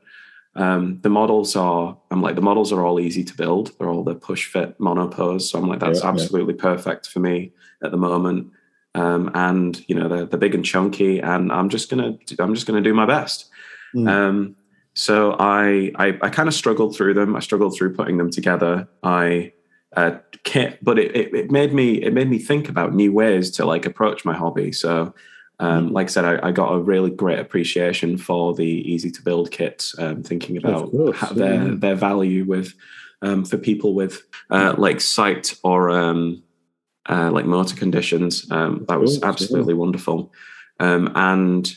[0.56, 3.72] Um, the models are, I'm like, the models are all easy to build.
[3.78, 5.50] They're all the push fit monopose.
[5.50, 6.12] So I'm like, that's Yeah, yeah.
[6.12, 7.52] absolutely perfect for me
[7.84, 8.52] at the moment.
[8.96, 12.54] Um, and you know, they're, they're big and chunky and I'm just going to, I'm
[12.54, 13.50] just to do my best.
[13.96, 14.08] Mm.
[14.08, 14.56] Um,
[14.94, 17.36] so I, I, I kind of struggled through them.
[17.36, 18.88] I struggled through putting them together.
[19.02, 19.54] I,
[19.96, 23.50] uh, can't, but it, it, it made me, it made me think about new ways
[23.52, 24.72] to like approach my hobby.
[24.72, 25.16] So,
[25.64, 29.22] um, like I said, I, I got a really great appreciation for the easy to
[29.22, 29.98] build kits.
[29.98, 31.76] Um, thinking about course, how their yeah.
[31.76, 32.74] their value with
[33.22, 36.44] um, for people with uh, like sight or um,
[37.08, 38.46] uh, like motor conditions.
[38.52, 39.30] Um, that was course, yeah.
[39.30, 40.34] absolutely wonderful.
[40.82, 41.74] Um, and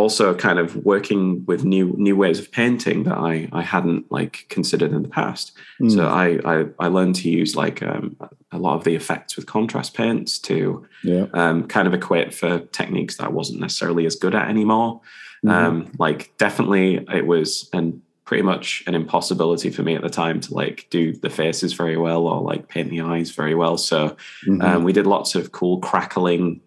[0.00, 4.46] also kind of working with new new ways of painting that I I hadn't like
[4.48, 5.52] considered in the past.
[5.80, 5.92] Mm.
[5.94, 8.16] So I, I, I learned to use like um,
[8.50, 11.26] a lot of the effects with contrast paints to yeah.
[11.34, 15.00] um, kind of equate for techniques that I wasn't necessarily as good at anymore.
[15.44, 15.50] Mm-hmm.
[15.50, 20.40] Um, like definitely it was and pretty much an impossibility for me at the time
[20.40, 23.76] to like do the faces very well or like paint the eyes very well.
[23.76, 24.62] So mm-hmm.
[24.62, 26.60] um, we did lots of cool crackling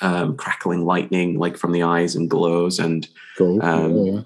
[0.00, 3.62] um, crackling lightning like from the eyes and glows and cool.
[3.62, 4.20] um, yeah.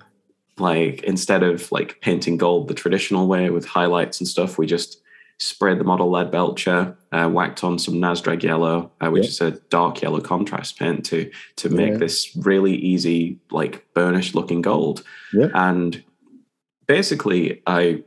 [0.58, 5.00] like instead of like painting gold the traditional way with highlights and stuff we just
[5.38, 10.00] sprayed the model Leadbelcher uh, whacked on some Nazdreg yellow uh, which is a dark
[10.02, 11.98] yellow contrast paint to to make yeah.
[11.98, 15.02] this really easy like burnished looking gold
[15.54, 16.02] and
[16.86, 18.02] basically i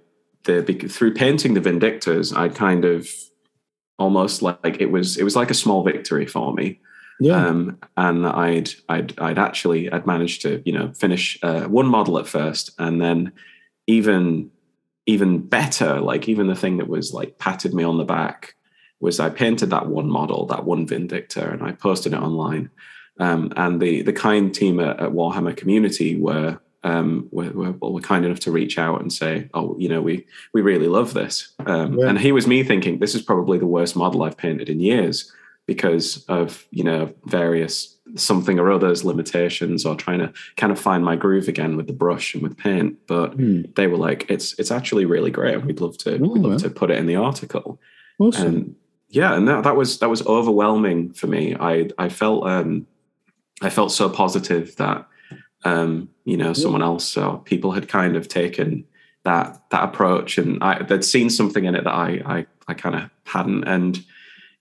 [0.46, 3.10] the through painting the vindictors i kind of
[4.00, 6.80] almost like it was it was like a small victory for me
[7.20, 7.48] yeah.
[7.48, 12.20] Um, and I'd, I'd, I'd actually, I'd managed to, you know, finish uh, one model
[12.20, 13.32] at first, and then
[13.88, 14.52] even,
[15.06, 18.56] even better, like even the thing that was like patted me on the back
[19.00, 22.70] was I painted that one model, that one Vindictor, and I posted it online.
[23.20, 28.02] Um, and the the kind team at, at Warhammer Community were um, were, were, were,
[28.02, 31.54] kind enough to reach out and say, "Oh, you know, we we really love this."
[31.66, 32.10] Um, yeah.
[32.10, 35.32] And he was me thinking, "This is probably the worst model I've painted in years."
[35.68, 41.06] Because of you know various something or other's limitations or trying to kind of find
[41.06, 43.74] my groove again with the brush and with paint but mm.
[43.76, 46.52] they were like it's it's actually really great and we'd love to oh, we'd love
[46.52, 46.60] man.
[46.60, 47.80] to put it in the article
[48.18, 48.48] awesome.
[48.48, 48.76] and
[49.10, 52.88] yeah and that, that was that was overwhelming for me i i felt um
[53.62, 55.06] i felt so positive that
[55.66, 58.86] um you know someone else so people had kind of taken
[59.24, 62.96] that that approach and i they'd seen something in it that i i, I kind
[62.96, 64.04] of hadn't and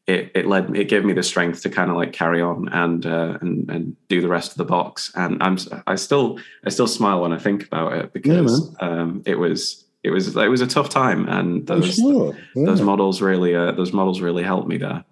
[0.07, 3.05] it, it led it gave me the strength to kind of like carry on and
[3.07, 5.11] uh, and and do the rest of the box.
[5.17, 9.23] And I'm I still I still smile when I think about it because yeah, um,
[9.27, 12.37] it was it was it was a tough time, and those sure.
[12.55, 12.67] yeah.
[12.67, 15.05] those models really uh, those models really helped me there.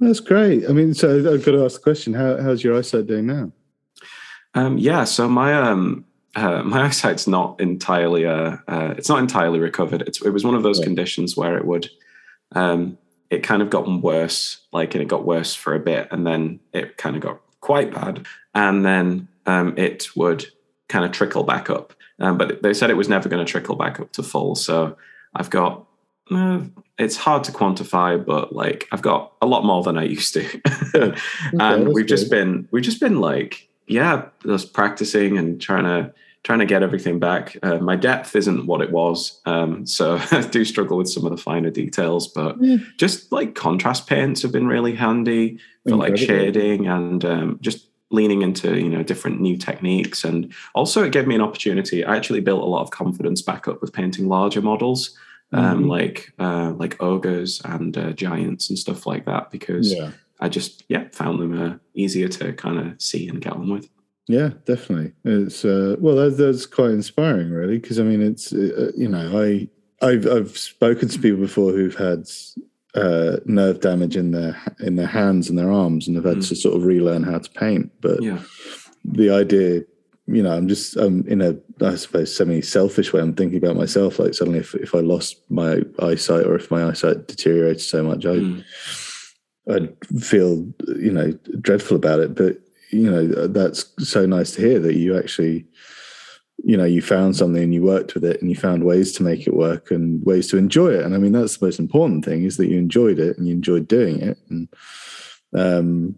[0.00, 0.68] That's great.
[0.68, 3.52] I mean, so I've got to ask the question: How, how's your eyesight doing now?
[4.54, 9.60] Um, yeah, so my um, uh, my eyesight's not entirely uh, uh, it's not entirely
[9.60, 10.02] recovered.
[10.02, 10.84] It's, it was one of those right.
[10.84, 11.88] conditions where it would
[12.54, 12.98] um,
[13.32, 16.60] it kind of got worse, like, and it got worse for a bit, and then
[16.74, 20.44] it kind of got quite bad, and then um, it would
[20.88, 21.94] kind of trickle back up.
[22.18, 24.54] Um, but they said it was never going to trickle back up to full.
[24.54, 24.98] So
[25.34, 25.86] I've got.
[26.30, 26.60] Uh,
[26.98, 30.44] it's hard to quantify, but like I've got a lot more than I used to,
[30.94, 31.18] okay,
[31.58, 32.08] and we've good.
[32.08, 36.12] just been we've just been like yeah, just practicing and trying to
[36.44, 37.56] trying to get everything back.
[37.62, 41.30] Uh, my depth isn't what it was, um, so I do struggle with some of
[41.30, 42.28] the finer details.
[42.28, 42.78] But yeah.
[42.98, 45.98] just like contrast paints have been really handy for Incredible.
[45.98, 50.24] like shading and um, just leaning into you know different new techniques.
[50.24, 52.04] And also, it gave me an opportunity.
[52.04, 55.16] I actually built a lot of confidence back up with painting larger models.
[55.54, 55.88] Um, mm-hmm.
[55.90, 60.12] like uh, like ogres and uh, giants and stuff like that because yeah.
[60.40, 63.90] I just yeah found them uh, easier to kind of see and get on with.
[64.28, 65.12] Yeah, definitely.
[65.24, 69.42] It's uh, well, that, that's quite inspiring, really, because I mean, it's uh, you know,
[69.42, 69.68] I
[70.00, 72.26] I've I've spoken to people before who've had
[72.94, 76.48] uh, nerve damage in their in their hands and their arms, and have had mm.
[76.48, 77.90] to sort of relearn how to paint.
[78.00, 78.40] But yeah.
[79.04, 79.82] the idea,
[80.26, 83.20] you know, I'm just I'm in a I suppose semi selfish way.
[83.20, 84.20] I'm thinking about myself.
[84.20, 88.24] Like suddenly, if if I lost my eyesight or if my eyesight deteriorated so much,
[88.24, 88.36] I.
[88.36, 88.64] Mm.
[89.70, 90.66] I'd feel,
[90.98, 91.30] you know,
[91.60, 92.34] dreadful about it.
[92.34, 92.56] But
[92.92, 95.66] you know that's so nice to hear that you actually
[96.64, 99.22] you know you found something and you worked with it and you found ways to
[99.22, 101.04] make it work and ways to enjoy it.
[101.04, 103.54] And i mean that's the most important thing is that you enjoyed it and you
[103.54, 104.38] enjoyed doing it.
[104.48, 104.68] And
[105.56, 106.16] um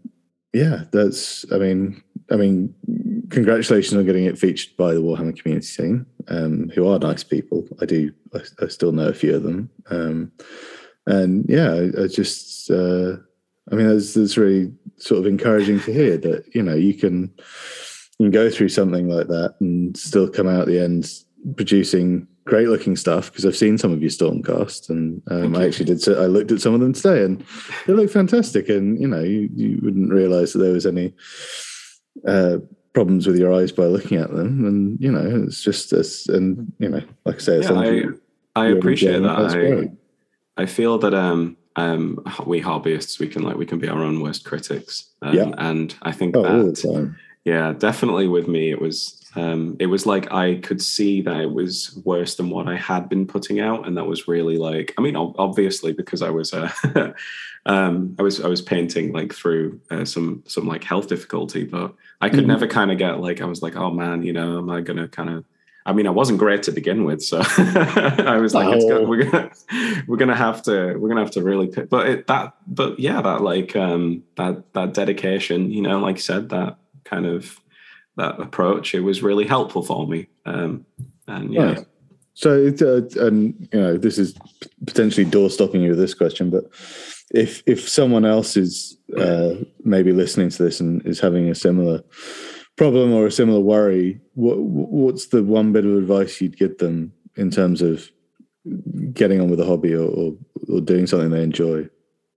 [0.53, 2.73] yeah that's i mean i mean
[3.31, 6.07] congratulations on getting it featured by the warhammer community team.
[6.29, 7.67] Um who are nice people.
[7.81, 9.71] I do i, I still know a few of them.
[9.91, 10.33] Um
[11.07, 13.17] and yeah i, I just uh
[13.73, 17.33] I mean, that's, that's really sort of encouraging to hear that, you know, you can,
[18.19, 21.07] you can go through something like that and still come out at the end
[21.57, 25.87] producing great looking stuff because I've seen some of your Stormcast and um, I actually
[25.87, 26.03] did.
[26.03, 27.45] So I looked at some of them today and
[27.87, 28.69] they look fantastic.
[28.69, 31.15] And you know, you, you wouldn't realize that there was any
[32.27, 32.59] uh,
[32.93, 34.65] problems with your eyes by looking at them.
[34.65, 36.29] And you know, it's just this.
[36.29, 38.03] And you know, like I say, yeah, I,
[38.57, 39.91] I appreciate that.
[40.57, 44.03] I, I feel that um, um, we hobbyists we can like we can be our
[44.03, 45.53] own worst critics um, yeah.
[45.59, 50.33] and i think oh, that yeah, definitely with me, it was um, it was like
[50.33, 53.97] I could see that it was worse than what I had been putting out, and
[53.99, 56.73] that was really like I mean, obviously because I was uh,
[57.67, 61.95] um, I was I was painting like through uh, some some like health difficulty, but
[62.23, 62.49] I could mm-hmm.
[62.49, 65.09] never kind of get like I was like, oh man, you know, am I gonna
[65.09, 65.45] kind of
[65.87, 68.89] I mean, I wasn't great to begin with, so I was like, oh.
[68.89, 69.51] gonna, we're gonna
[70.09, 71.91] we're gonna have to we're gonna have to really pick.
[71.91, 76.21] But it, that, but yeah, that like um, that that dedication, you know, like I
[76.21, 77.61] said, that kind of
[78.17, 80.29] that approach, it was really helpful for me.
[80.47, 80.87] Um,
[81.27, 81.63] and yeah.
[81.65, 81.87] Right.
[82.35, 84.35] So, uh, and you know, this is
[84.87, 86.65] potentially door stopping you with this question, but
[87.31, 92.03] if if someone else is uh, maybe listening to this and is having a similar
[92.77, 97.13] problem or a similar worry, what what's the one bit of advice you'd give them
[97.37, 98.11] in terms of
[99.13, 100.33] getting on with a hobby or, or,
[100.69, 101.89] or doing something they enjoy?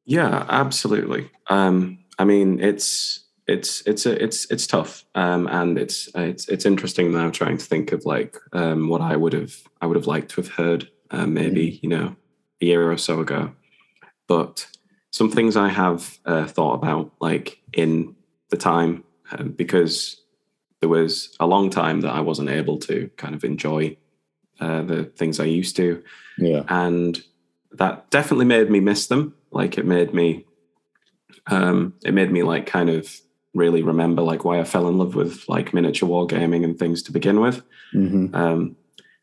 [0.06, 1.30] Yeah, absolutely.
[1.48, 6.66] Um, I mean, it's it's it's a, it's it's tough, um, and it's it's it's
[6.66, 10.08] interesting now trying to think of like um, what I would have I would have
[10.08, 11.80] liked to have heard uh, maybe mm.
[11.84, 12.16] you know
[12.62, 13.54] a year or so ago,
[14.28, 14.68] but
[15.12, 18.16] some things I have uh, thought about like in
[18.50, 20.22] the time um, because
[20.80, 23.98] there was a long time that I wasn't able to kind of enjoy
[24.60, 26.04] uh, the things I used to.
[26.38, 26.64] Yeah.
[26.68, 27.22] And
[27.72, 29.34] that definitely made me miss them.
[29.52, 30.46] Like it made me,
[31.48, 33.22] um, it made me like kind of
[33.54, 37.12] really remember like why I fell in love with like miniature wargaming and things to
[37.12, 37.64] begin with.
[37.94, 38.36] Mm-hmm.
[38.36, 38.76] Um,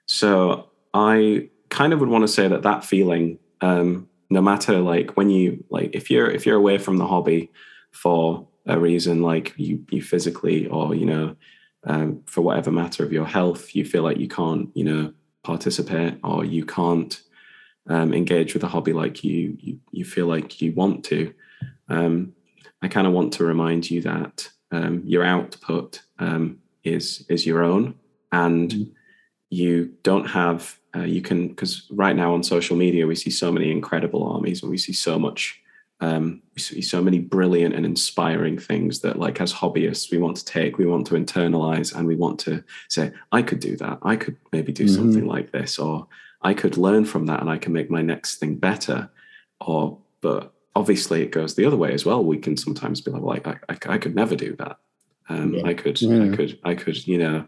[0.06, 5.16] so I kind of would want to say that that feeling, um, no matter like
[5.16, 7.50] when you like if you're if you're away from the hobby
[7.92, 11.36] for a reason like you you physically or you know
[11.86, 16.18] um, for whatever matter of your health you feel like you can't you know participate
[16.24, 17.20] or you can't
[17.88, 21.32] um, engage with a hobby like you you, you feel like you want to
[21.88, 22.32] um,
[22.82, 27.62] i kind of want to remind you that um, your output um, is is your
[27.62, 27.94] own
[28.32, 28.90] and mm-hmm.
[29.50, 33.52] you don't have uh, you can because right now on social media we see so
[33.52, 35.60] many incredible armies and we see so much
[36.00, 40.36] um, we see so many brilliant and inspiring things that like as hobbyists we want
[40.36, 43.98] to take we want to internalize and we want to say i could do that.
[44.02, 44.94] I could maybe do mm-hmm.
[44.94, 46.06] something like this or
[46.42, 49.10] i could learn from that and i can make my next thing better.
[49.60, 52.24] Or but obviously it goes the other way as well.
[52.24, 54.78] We can sometimes be like i, I, I could never do that.
[55.28, 55.64] Um, yeah.
[55.64, 56.24] i could yeah.
[56.24, 57.46] i could i could you know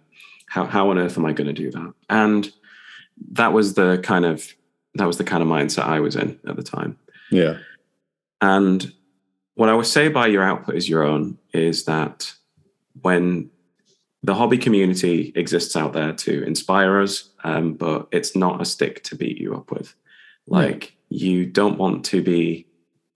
[0.49, 1.93] how, how on earth am i going to do that?
[2.09, 2.51] And
[3.33, 4.55] that was the kind of
[4.95, 6.97] that was the kind of mindset i was in at the time.
[7.31, 7.59] Yeah
[8.47, 8.93] and
[9.55, 12.33] what I would say by your output is your own is that
[13.03, 13.51] when
[14.23, 19.03] the hobby community exists out there to inspire us, um, but it's not a stick
[19.05, 19.95] to beat you up with.
[20.47, 21.29] Like yeah.
[21.29, 22.67] you don't want to be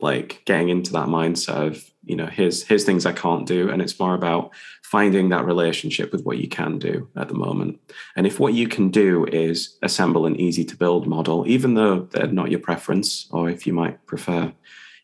[0.00, 3.80] like getting into that mindset of you know here's here's things I can't do, and
[3.80, 4.50] it's more about
[4.82, 7.78] finding that relationship with what you can do at the moment.
[8.16, 12.00] And if what you can do is assemble an easy to build model, even though
[12.00, 14.52] they're not your preference, or if you might prefer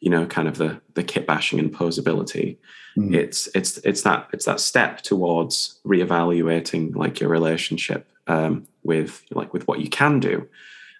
[0.01, 2.57] you know kind of the the kit bashing and posability.
[2.97, 3.15] Mm.
[3.15, 9.53] it's it's it's that it's that step towards reevaluating like your relationship um, with like
[9.53, 10.49] with what you can do.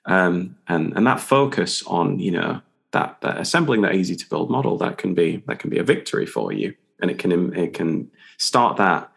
[0.05, 2.61] Um, and and that focus on you know
[2.93, 5.85] that that assembling that easy to build model that can be that can be a
[5.85, 6.75] victory for you.
[7.01, 9.11] And it can it can start that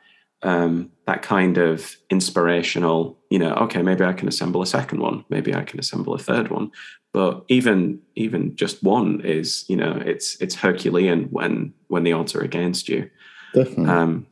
[0.44, 5.26] um, that kind of inspirational, you know, okay, maybe I can assemble a second one,
[5.30, 6.72] maybe I can assemble a third one.
[7.12, 12.36] But even even just one is, you know, it's it's Herculean when when the odds
[12.36, 13.10] are against you.
[13.54, 13.86] Definitely.
[13.86, 14.28] Um,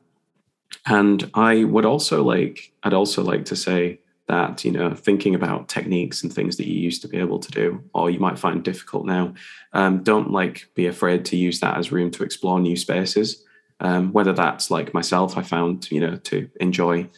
[0.85, 5.69] and I would also like, I'd also like to say that you know, thinking about
[5.69, 8.63] techniques and things that you used to be able to do, or you might find
[8.63, 9.33] difficult now,
[9.73, 13.43] um, don't like be afraid to use that as room to explore new spaces.
[13.79, 17.09] Um, whether that's like myself, I found you know to enjoy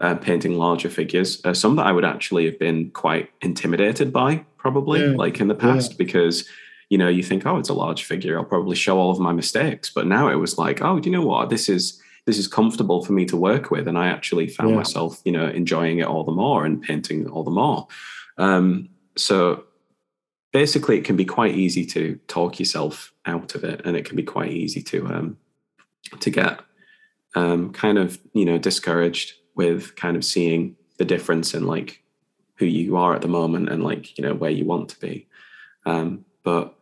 [0.00, 1.40] uh, painting larger figures.
[1.44, 5.16] Uh, some that I would actually have been quite intimidated by, probably yeah.
[5.16, 5.96] like in the past, yeah.
[5.98, 6.48] because
[6.88, 8.38] you know you think, oh, it's a large figure.
[8.38, 9.90] I'll probably show all of my mistakes.
[9.90, 11.50] But now it was like, oh, do you know what?
[11.50, 14.76] This is this is comfortable for me to work with, and I actually found yeah.
[14.76, 17.86] myself, you know, enjoying it all the more and painting all the more.
[18.36, 19.64] Um, so
[20.52, 24.16] basically, it can be quite easy to talk yourself out of it, and it can
[24.16, 25.38] be quite easy to um,
[26.20, 26.60] to get
[27.34, 32.02] um, kind of you know discouraged with kind of seeing the difference in like
[32.56, 35.26] who you are at the moment and like you know where you want to be.
[35.84, 36.74] Um, but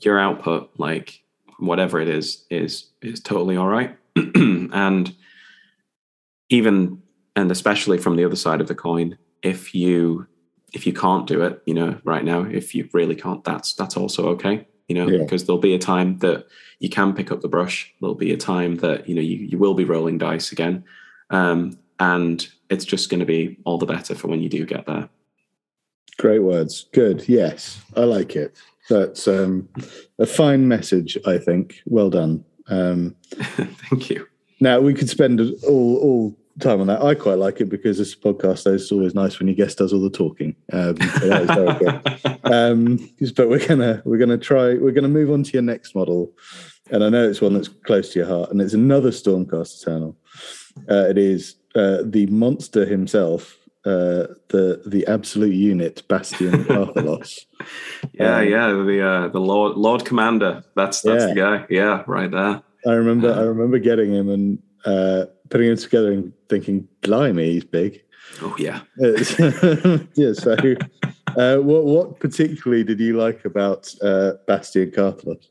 [0.00, 1.22] your output like
[1.58, 3.96] whatever it is is is totally all right.
[4.72, 5.14] And
[6.50, 7.00] even
[7.36, 10.26] and especially from the other side of the coin if you
[10.74, 13.96] if you can't do it you know right now if you really can't that's that's
[13.96, 15.18] also okay you know, Yeah.
[15.18, 16.46] because there'll be a time that
[16.80, 17.94] you can pick up the brush.
[18.00, 20.82] There'll be a time that you know you, you will be rolling dice again,
[21.30, 24.86] um, and it's just going to be all the better for when you do get
[24.86, 25.08] there.
[26.18, 26.86] Great words.
[26.92, 27.28] Good.
[27.28, 28.56] Yes, I like it.
[28.88, 29.68] That's um,
[30.18, 31.16] a fine message.
[31.24, 31.80] I think.
[31.86, 32.44] Well done.
[32.66, 33.14] Um,
[33.90, 34.26] Thank you.
[34.60, 37.02] now we could spend all all time on that.
[37.02, 40.00] I quite like it because this podcast is always nice when your guest does all
[40.00, 40.54] the talking.
[40.72, 42.38] Um, so that is very good.
[42.52, 46.32] um, but we're gonna we're gonna try we're gonna move on to your next model,
[46.90, 50.16] and I know it's one that's close to your heart, and it's another Stormcast Eternal.
[50.88, 57.46] Uh, it is uh, the monster himself, uh, the the absolute unit, Bastion Carthalos.
[58.12, 60.62] yeah, Um, yeah, the uh, the Lord Lord Commander.
[60.76, 61.28] That's that's Yeah.
[61.28, 61.66] the guy.
[61.70, 62.62] Yeah, right there.
[62.86, 67.64] I remember I remember getting him and uh, putting him together and thinking, "Blimey, he's
[67.64, 68.02] big."
[68.42, 68.80] Oh yeah.
[70.14, 70.32] Yeah.
[70.32, 70.56] So,
[71.36, 75.48] uh, what what particularly did you like about uh, Bastion Carthalos?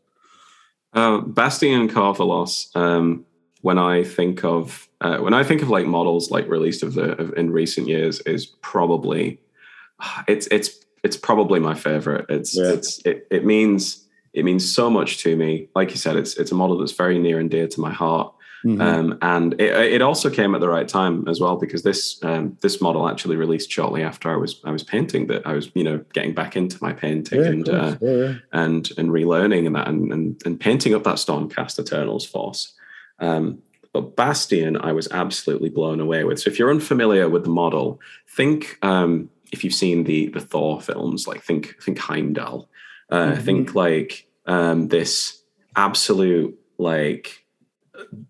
[0.93, 3.26] Uh, Bastion and Um,
[3.62, 7.12] when I think of uh, when I think of like models like released of the
[7.22, 9.39] of, in recent years, is probably
[10.28, 12.26] it's it's it's probably my favorite.
[12.30, 12.74] It's Yeah.
[12.74, 15.70] it's it, it means it means so much to me.
[15.76, 18.34] Like you said, it's it's a model that's very near and dear to my heart.
[18.66, 18.82] Mhm.
[18.82, 22.57] Um, and it, it also came at the right time as well because this um,
[22.62, 25.84] this model actually released shortly after I was I was painting that I was you
[25.84, 28.34] know getting back into my painting yeah, and uh, yeah, yeah.
[28.51, 32.74] and and relearning and that and, and and painting up that Stormcast Eternals force.
[33.20, 33.60] Um,
[33.93, 36.39] but Bastion, I was absolutely blown away with.
[36.39, 37.99] So if you're unfamiliar with the model,
[38.36, 42.70] think um, if you've seen the the Thor films, like think think Heimdall,
[43.10, 43.41] uh, Mhm.
[43.41, 45.41] think like um, this
[45.76, 47.45] absolute like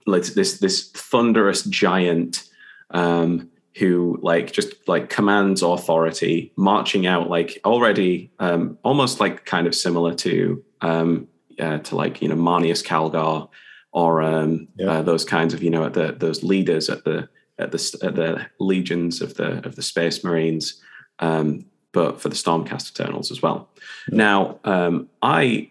[0.05, 2.43] like this this thunderous giant
[2.91, 9.67] um, who like just like commands authority, marching out like already um, almost like kind
[9.67, 11.27] of similar to um,
[11.59, 13.47] uh, to like you know Marneus Calgar
[13.91, 14.91] or um, Yeah.
[14.91, 18.45] uh, those kinds of you know the those leaders at the at the at the
[18.59, 20.81] legions of the of the Space Marines,
[21.19, 23.69] um, but for the Stormcast Eternals as well.
[24.11, 24.17] Yeah.
[24.17, 25.69] Now um, I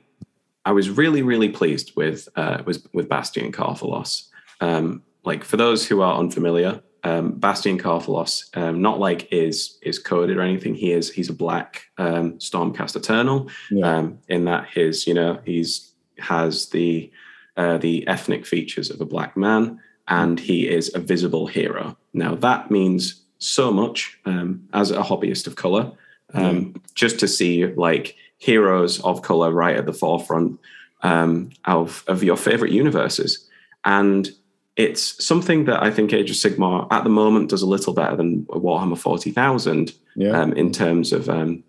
[0.68, 4.28] I was really really pleased with uh, with with Bastion Carthalos.
[4.60, 9.98] Um, like for those who are unfamiliar, um, Bastion Carthalos, um, not like is is
[9.98, 10.74] coded or anything.
[10.74, 13.48] He is he's a black um, Stormcast Eternal.
[13.70, 13.96] Yeah.
[13.96, 17.10] Um, in that his you know he's has the
[17.56, 21.96] uh, the ethnic features of a black man, and he is a visible hero.
[22.12, 25.92] Now that means so much um, as a hobbyist of color.
[26.34, 30.58] Um, Just to see like heroes of color right at the forefront
[31.02, 33.46] um, of of your favorite universes,
[33.84, 34.30] and
[34.76, 38.16] it's something that I think Age of Sigmar at the moment does a little better
[38.16, 40.40] than Warhammer Forty Thousand yeah.
[40.40, 41.64] um, in terms of um,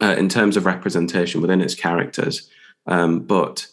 [0.00, 2.48] uh, in terms of representation within its characters,
[2.86, 3.66] um, but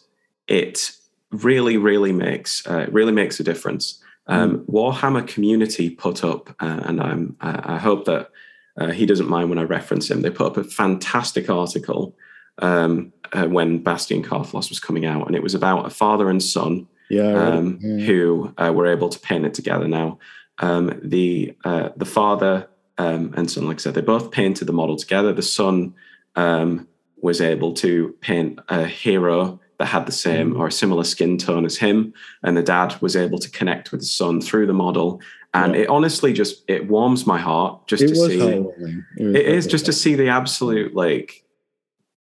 [0.48, 0.92] it
[1.30, 4.02] really, really makes uh, really makes a difference.
[4.28, 8.30] Um, Warhammer community put up, uh, and I'm I I hope that
[8.78, 10.22] uh, he doesn't mind when I reference him.
[10.22, 12.14] They put up a fantastic article
[12.58, 16.42] um, uh, when Bastion Carthalos was coming out, and it was about a father and
[16.42, 17.32] son yeah.
[17.32, 18.04] Um, Yeah.
[18.06, 19.86] who uh, were able to paint it together.
[19.86, 20.18] Now,
[20.58, 22.68] um, the uh, the father
[22.98, 25.32] um, and son, like I said, they both painted the model together.
[25.32, 25.94] The son
[26.34, 26.88] um,
[27.20, 30.58] was able to paint a hero that had the same Mm.
[30.58, 32.12] or a similar skin tone as him,
[32.42, 35.20] and the dad was able to connect with the son through the model.
[35.56, 35.82] And Yeah.
[35.82, 39.04] it honestly just it warms my heart just it to see heartwarming.
[39.18, 41.44] was it is just to see the absolute like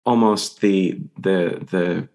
[0.05, 1.37] almost the the
[1.71, 2.09] the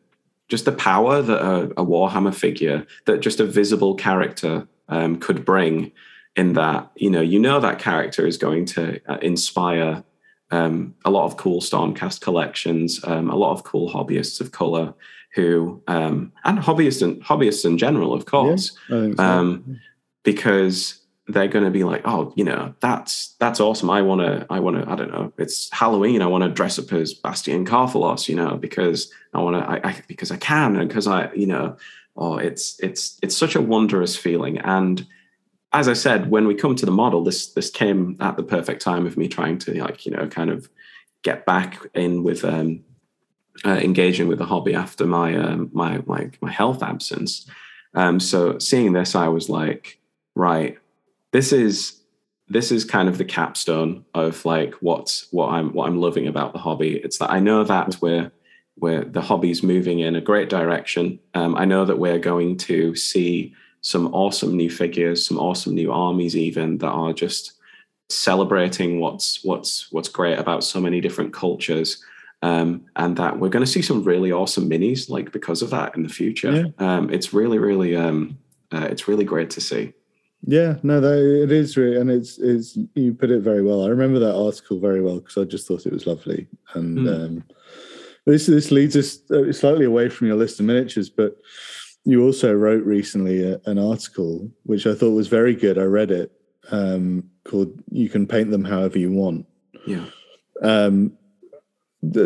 [0.48, 5.44] just the power that a, a warhammer figure that just a visible character um, could
[5.44, 5.92] bring
[6.36, 10.04] in that you know you know that character is going to uh, inspire
[10.50, 14.92] um, a lot of cool stormcast collections um, a lot of cool hobbyists of color
[15.34, 19.24] who um, and hobbyists and hobbyists in general of course think so.
[19.24, 19.80] um,
[20.24, 23.90] because they're going to be like, oh, you know, that's that's awesome.
[23.90, 25.32] I want to, I want to, I don't know.
[25.38, 26.22] It's Halloween.
[26.22, 29.90] I want to dress up as Bastion Carthalos, you know, because I want to, I,
[29.90, 31.76] I because I can, and because I, you know,
[32.16, 34.58] oh, it's it's it's such a wondrous feeling.
[34.58, 35.04] And
[35.72, 38.80] as I said, when we come to the model, this this came at the perfect
[38.80, 40.68] time of me trying to like, you know, kind of
[41.22, 42.84] get back in with um,
[43.64, 47.50] uh, engaging with the hobby after my um, my my my health absence.
[47.94, 49.98] Um, so seeing this, I was like,
[50.34, 50.78] right,
[51.32, 52.02] this is
[52.48, 56.52] this is kind of the capstone of like what's what I'm what I'm loving about
[56.52, 56.96] the hobby.
[56.96, 58.30] It's that I know that we're
[58.78, 61.18] we're the hobby's moving in a great direction.
[61.34, 65.92] Um, I know that we're going to see some awesome new figures, some awesome new
[65.92, 67.52] armies, even that are just
[68.08, 72.04] celebrating what's what's what's great about so many different cultures.
[72.42, 75.96] um, and that we're going to see some really awesome minis like because of that
[75.96, 76.72] in the future.
[76.78, 76.96] Yeah.
[76.96, 78.38] Um, it's really, really, um,
[78.72, 79.92] uh, it's really great to see.
[80.46, 83.84] Yeah, no, that, it is really, and it's it's you put it very well.
[83.84, 86.46] I remember that article very well because I just thought it was lovely.
[86.74, 87.14] And mm.
[87.14, 87.44] um,
[88.26, 91.36] this this leads us uh, slightly away from your list of miniatures, but
[92.04, 95.78] you also wrote recently a, an article which I thought was very good.
[95.78, 96.30] I read it
[96.70, 99.46] um, called "You Can Paint Them However You Want."
[99.84, 100.04] Yeah.
[100.62, 101.12] Um,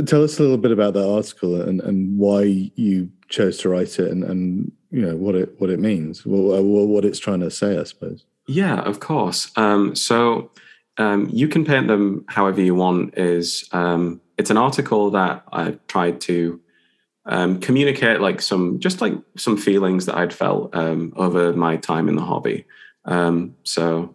[0.07, 3.99] tell us a little bit about that article and, and why you chose to write
[3.99, 7.51] it and, and you know what it what it means, what, what it's trying to
[7.51, 8.25] say, I suppose.
[8.47, 9.51] Yeah, of course.
[9.57, 10.51] Um, so
[10.99, 13.17] um, you can paint them however you want.
[13.17, 16.61] Is um, it's an article that I tried to
[17.27, 22.09] um, communicate like some just like some feelings that I'd felt um, over my time
[22.09, 22.67] in the hobby.
[23.05, 24.15] Um, so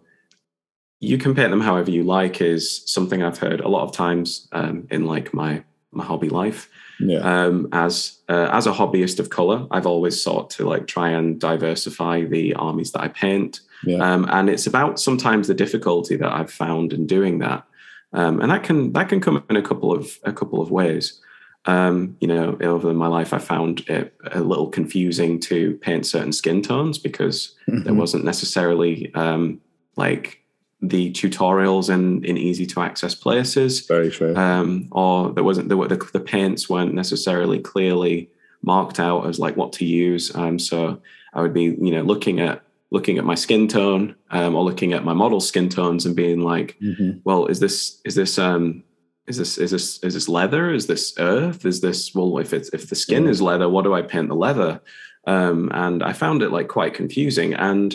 [1.00, 4.48] you can paint them however you like is something I've heard a lot of times
[4.90, 6.68] in like my my hobby life.
[6.98, 7.18] Yeah.
[7.18, 11.38] Um, as uh, as a hobbyist of color, I've always sought to like try and
[11.38, 13.60] diversify the armies that I paint.
[13.84, 13.98] Yeah.
[13.98, 17.64] Um, and it's about sometimes the difficulty that I've found in doing that,
[18.12, 21.20] um, and that can that can come in a couple of a couple of ways.
[21.66, 26.32] Um, you know, over my life, I found it a little confusing to paint certain
[26.32, 27.82] skin tones because mm-hmm.
[27.82, 29.60] there wasn't necessarily um,
[29.96, 30.45] like
[30.80, 33.86] the tutorials in in easy to access places.
[33.86, 34.34] Very true.
[34.36, 38.30] Um, or there wasn't the, the, the paints weren't necessarily clearly
[38.62, 40.34] marked out as like what to use.
[40.34, 41.00] Um, so
[41.32, 44.92] I would be you know looking at looking at my skin tone um, or looking
[44.92, 47.18] at my model skin tones and being like, mm-hmm.
[47.24, 48.84] well, is this is this um
[49.26, 50.72] is this is this is this leather?
[50.72, 51.64] Is this earth?
[51.64, 53.30] Is this well if it's if the skin yeah.
[53.30, 54.80] is leather, what do I paint the leather?
[55.26, 57.94] Um, and I found it like quite confusing and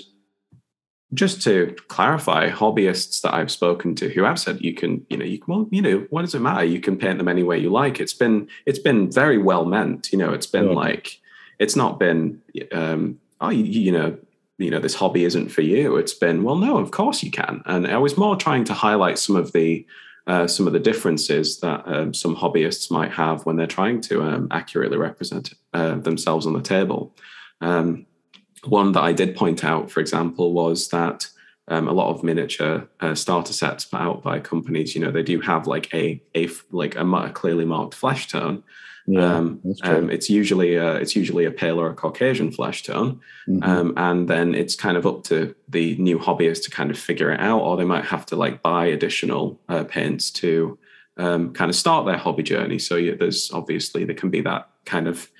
[1.13, 5.25] just to clarify, hobbyists that I've spoken to who have said you can, you know,
[5.25, 6.63] you can, well, you know, what does it matter?
[6.63, 7.99] You can paint them any way you like.
[7.99, 10.11] It's been, it's been very well meant.
[10.11, 10.75] You know, it's been yeah.
[10.75, 11.19] like,
[11.59, 12.41] it's not been,
[12.71, 14.17] um, oh, you, you know,
[14.57, 15.97] you know, this hobby isn't for you.
[15.97, 17.61] It's been, well, no, of course you can.
[17.65, 19.85] And I was more trying to highlight some of the,
[20.27, 24.21] uh, some of the differences that um, some hobbyists might have when they're trying to
[24.21, 27.13] um, accurately represent uh, themselves on the table.
[27.59, 28.05] Um,
[28.65, 31.27] one that I did point out, for example, was that
[31.67, 35.23] um, a lot of miniature uh, starter sets put out by companies, you know, they
[35.23, 38.63] do have like a a like a, a clearly marked flesh tone.
[39.07, 43.19] Yeah, um, um, it's usually a, it's usually a pale or a Caucasian flesh tone,
[43.47, 43.63] mm-hmm.
[43.63, 47.31] um, and then it's kind of up to the new hobbyist to kind of figure
[47.31, 50.77] it out, or they might have to like buy additional uh, paints to
[51.17, 52.77] um, kind of start their hobby journey.
[52.77, 55.31] So yeah, there's obviously there can be that kind of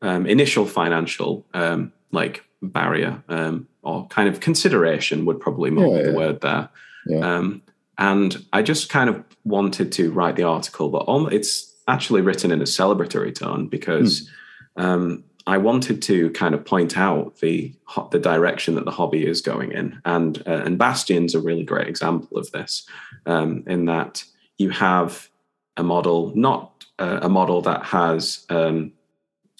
[0.00, 6.02] um, initial financial um, like barrier um, or kind of consideration would probably more yeah,
[6.04, 6.68] the word there.
[7.06, 7.18] Yeah.
[7.18, 7.62] Um,
[7.98, 12.50] and I just kind of wanted to write the article, but on, it's actually written
[12.50, 14.28] in a celebratory tone because
[14.76, 14.82] mm.
[14.82, 17.74] um, I wanted to kind of point out the
[18.10, 21.88] the direction that the hobby is going in, and uh, and Bastion's a really great
[21.88, 22.86] example of this,
[23.26, 24.24] um, in that
[24.58, 25.28] you have
[25.76, 28.92] a model, not uh, a model that has um,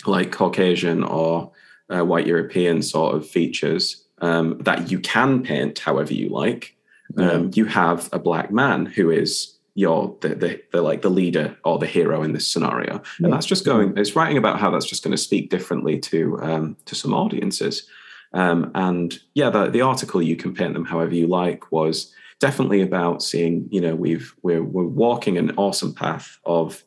[0.06, 1.50] like Caucasian or
[1.92, 6.76] uh, white European sort of features um, that you can paint however you like.
[7.18, 11.56] Um, you have a black man who is your the, the, the like the leader
[11.64, 13.28] or the hero in this scenario, and yeah.
[13.28, 13.96] that's just going.
[13.96, 17.86] It's writing about how that's just going to speak differently to um, to some audiences.
[18.34, 22.80] Um, and yeah, the, the article you can paint them however you like was definitely
[22.80, 23.68] about seeing.
[23.70, 26.82] You know, we've we're we're walking an awesome path of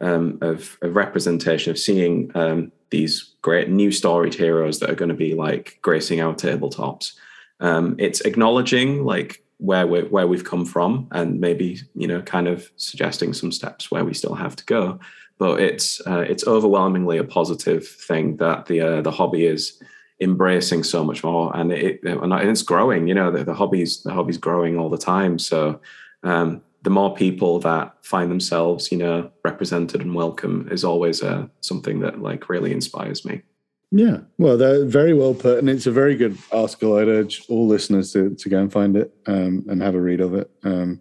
[0.00, 5.08] um, of, of, representation of seeing um, these great new storied heroes that are going
[5.08, 7.14] to be like gracing our tabletops.
[7.60, 12.46] Um, it's acknowledging like where we where we've come from and maybe you know kind
[12.46, 15.00] of suggesting some steps where we still have to go.
[15.38, 19.82] But it's uh, it's overwhelmingly a positive thing that the uh, the hobby is
[20.20, 23.08] embracing so much more and it and it's growing.
[23.08, 25.38] You know the, the hobby's the hobby's growing all the time.
[25.38, 25.80] So
[26.22, 31.46] um, the more people that find themselves, you know, represented and welcome is always uh,
[31.60, 33.42] something that like really inspires me.
[33.90, 36.98] Yeah, well, they're very well put, and it's a very good article.
[36.98, 40.20] I'd urge all listeners to, to go and find it um, and have a read
[40.20, 40.50] of it.
[40.62, 41.00] Um,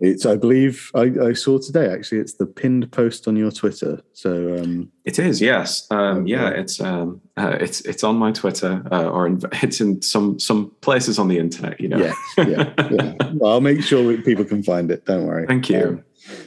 [0.00, 2.18] it's, I believe, I, I, saw today actually.
[2.18, 4.00] It's the pinned post on your Twitter.
[4.14, 6.48] So um, it is, yes, um, yeah.
[6.48, 10.72] It's um, uh, it's it's on my Twitter, uh, or in, it's in some some
[10.80, 11.78] places on the internet.
[11.80, 11.98] You know.
[11.98, 13.14] Yeah, yeah, yeah.
[13.34, 15.04] well, I'll make sure people can find it.
[15.04, 15.46] Don't worry.
[15.46, 15.82] Thank you.
[15.82, 16.04] Um,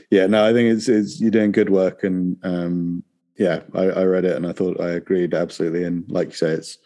[0.10, 3.04] yeah, no, I think it's it's you're doing good work, and um,
[3.38, 5.84] yeah, I, I read it and I thought I agreed absolutely.
[5.84, 6.78] And like you say, it's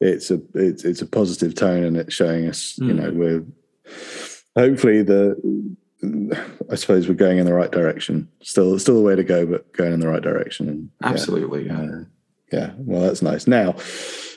[0.00, 2.88] it's a it's it's a positive tone, and it's showing us, mm.
[2.88, 3.44] you know, we're
[4.56, 5.36] hopefully the
[6.70, 8.28] I suppose we're going in the right direction.
[8.42, 10.68] Still, still a way to go, but going in the right direction.
[10.68, 11.80] And, Absolutely, yeah.
[11.80, 12.04] Uh,
[12.52, 12.70] yeah.
[12.78, 13.46] Well, that's nice.
[13.46, 13.74] Now,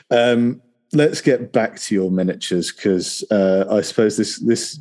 [0.10, 0.62] um,
[0.94, 4.80] let's get back to your miniatures because uh, I suppose this this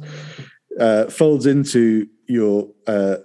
[0.79, 3.17] uh, folds into your uh,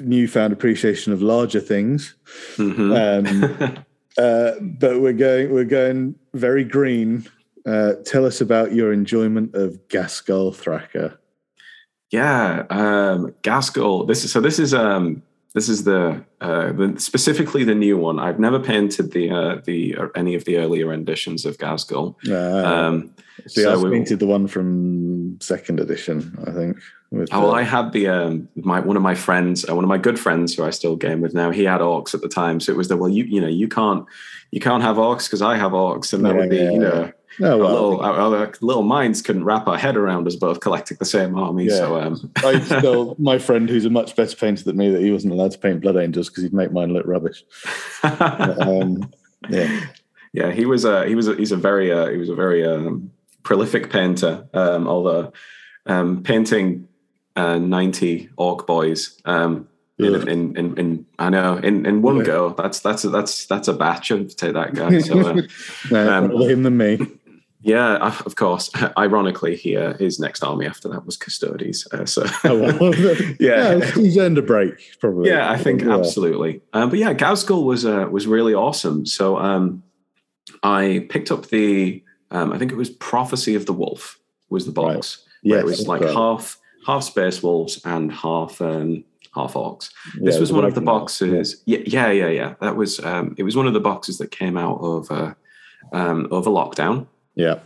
[0.00, 2.14] newfound appreciation of larger things.
[2.56, 2.92] Mm-hmm.
[2.92, 3.84] Um,
[4.18, 7.26] uh, but we're going we're going very green.
[7.66, 11.16] Uh, tell us about your enjoyment of Ghazghkull Thraka.
[12.14, 14.06] Yeah, um, Ghazghkull.
[14.06, 14.40] This is so.
[14.40, 15.20] This is um,
[15.52, 18.20] this is the, uh, the specifically the new one.
[18.20, 22.14] I've never painted the uh, the uh, any of the earlier renditions of Ghazghkull.
[22.28, 23.14] Uh, um,
[23.48, 26.76] so I painted the one from second edition, I think.
[27.10, 29.88] With oh, well, I had the um, my one of my friends, uh, one of
[29.88, 31.50] my good friends who I still game with now.
[31.50, 33.66] He had orcs at the time, so it was the well, you you know, you
[33.66, 34.06] can't
[34.52, 36.78] you can't have orcs because I have orcs, and that yeah, would be yeah, you
[36.78, 37.12] know.
[37.40, 40.96] Oh, well, little, our, our, little minds couldn't wrap our head around us both collecting
[40.98, 41.66] the same army.
[41.66, 41.76] Yeah.
[41.76, 42.32] So, um.
[42.36, 45.52] I still, my friend, who's a much better painter than me, that he wasn't allowed
[45.52, 47.44] to paint Blood Angels because he'd make mine look rubbish.
[48.02, 49.12] um,
[49.48, 49.86] yeah,
[50.32, 52.64] yeah, he was a he was a, he's a very uh, he was a very
[52.64, 53.10] um,
[53.42, 54.46] prolific painter.
[54.54, 55.32] Um, although
[55.86, 56.88] um, painting
[57.36, 59.68] uh, 90 orc boys um,
[59.98, 62.24] in, in, in, in, I know in, in one yeah.
[62.24, 62.50] go.
[62.50, 64.98] That's that's a, that's that's a batch to take that guy.
[64.98, 65.42] So uh,
[65.90, 66.98] no, um, him than me.
[67.64, 68.70] Yeah, of course.
[68.98, 71.88] Ironically, here his next army after that was Custodes.
[71.90, 72.94] Uh, so oh, well.
[73.40, 73.76] yeah.
[73.76, 75.30] yeah, he's earned a break probably.
[75.30, 75.96] Yeah, I think yeah.
[75.96, 76.60] absolutely.
[76.74, 79.06] Um, but yeah, Ghazghkull was uh, was really awesome.
[79.06, 79.82] So um,
[80.62, 84.18] I picked up the um, I think it was Prophecy of the Wolf
[84.50, 85.24] was the box.
[85.44, 85.54] Right.
[85.54, 86.14] Yeah, it was like right.
[86.14, 89.04] half half Space Wolves and half um,
[89.34, 89.90] half orcs.
[90.20, 91.62] This yeah, was one of the boxes.
[91.64, 91.78] Yeah.
[91.86, 92.54] yeah, yeah, yeah.
[92.60, 95.32] That was um, it was one of the boxes that came out of uh,
[95.94, 97.06] um, over lockdown.
[97.34, 97.60] Yeah.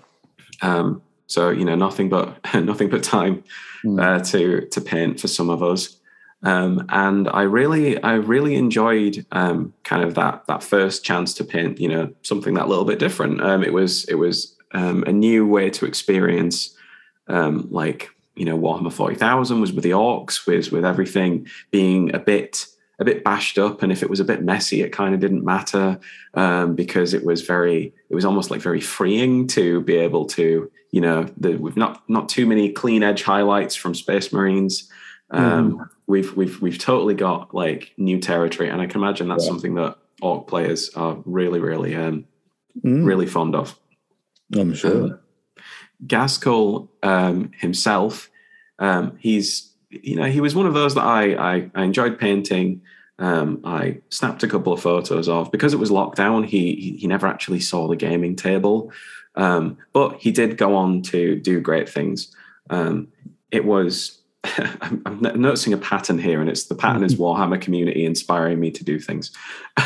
[0.62, 3.44] Um, so you know nothing but nothing but time
[3.84, 4.02] mm.
[4.02, 5.94] uh, to to paint for some of us.
[6.44, 11.44] Um, and I really, I really enjoyed um, kind of that that first chance to
[11.44, 13.40] paint, you know, something that little bit different.
[13.40, 16.76] Um, it was it was um, a new way to experience
[17.26, 22.14] um, like you know Warhammer Forty Thousand was with the orcs, with with everything being
[22.14, 22.66] a bit
[22.98, 25.44] a bit bashed up, and if it was a bit messy, it kind of didn't
[25.44, 25.98] matter
[26.34, 30.70] um, because it was very it was almost like very freeing to be able to
[30.90, 34.90] you know the, we've not not too many clean edge highlights from Space Marines.
[35.30, 35.88] Um, mm.
[36.06, 39.50] We've we've we've totally got like new territory, and I can imagine that's yeah.
[39.50, 42.26] something that orc players are really really um,
[42.84, 43.06] mm.
[43.06, 43.78] really fond of.
[44.54, 45.04] I'm sure.
[45.04, 45.18] Um,
[46.06, 48.30] Ghazghkull um, himself,
[48.78, 52.82] um, he's you know he was one of those that I I, I enjoyed painting.
[53.20, 56.44] Um, I snapped a couple of photos of because it was lockdown.
[56.44, 58.92] He he, he never actually saw the gaming table,
[59.34, 62.34] um, but he did go on to do great things.
[62.70, 63.08] Um,
[63.50, 68.04] it was I'm, I'm, noticing a pattern here, and it's the pattern is Warhammer community
[68.04, 69.32] inspiring me to do things.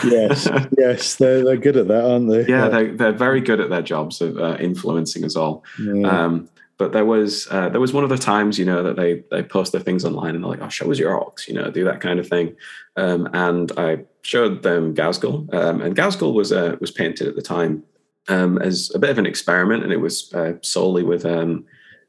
[0.05, 0.49] yes,
[0.79, 2.47] yes, they're, they're good at that, aren't they?
[2.47, 5.65] Yeah, they're, they're very good at their jobs of uh, influencing us all.
[5.83, 6.35] Yeah.
[6.83, 9.45] But there was uh, there was one of the times, you know, that they they
[9.45, 11.85] post their things online and they're like, "Oh, show us your orcs," you know, do
[11.85, 12.57] that kind of thing.
[12.97, 17.41] Um, and I showed them Ghazghkull, um, and Ghazghkull was uh, was painted at the
[17.41, 17.85] time
[18.27, 21.67] um, as a bit of an experiment, and it was uh, solely with um,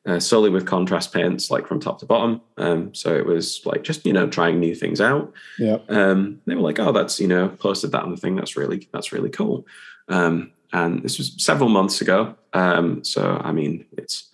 [0.07, 2.41] uh, solely with contrast paints, like from top to bottom.
[2.57, 5.31] Um, so it was like just you know trying new things out.
[5.59, 5.77] Yeah.
[5.87, 8.35] Um, they were like, oh, that's you know posted that on the thing.
[8.35, 9.67] That's really that's really cool.
[10.07, 12.33] Um, and this was several months ago.
[12.53, 14.31] Um, so I mean, it's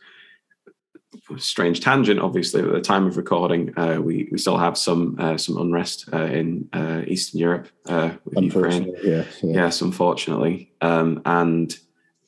[1.38, 2.20] strange tangent.
[2.20, 6.10] Obviously, at the time of recording, uh, we we still have some uh, some unrest
[6.12, 8.96] uh, in uh, Eastern Europe uh, with Ukraine.
[9.04, 9.54] Yes, yeah.
[9.54, 10.72] Yes, unfortunately.
[10.82, 11.78] Um, and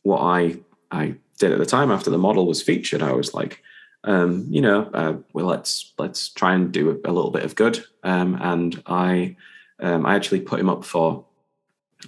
[0.04, 0.58] what I
[0.92, 3.64] I did at the time after the model was featured, I was like,
[4.04, 7.56] um, you know, uh, well, let's let's try and do a, a little bit of
[7.56, 7.84] good.
[8.04, 9.36] Um, and I
[9.80, 11.26] um, I actually put him up for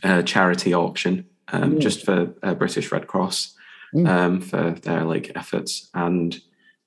[0.03, 3.55] a charity auction um, just for British Red Cross
[3.93, 4.43] mm.
[4.43, 6.39] for their like efforts, and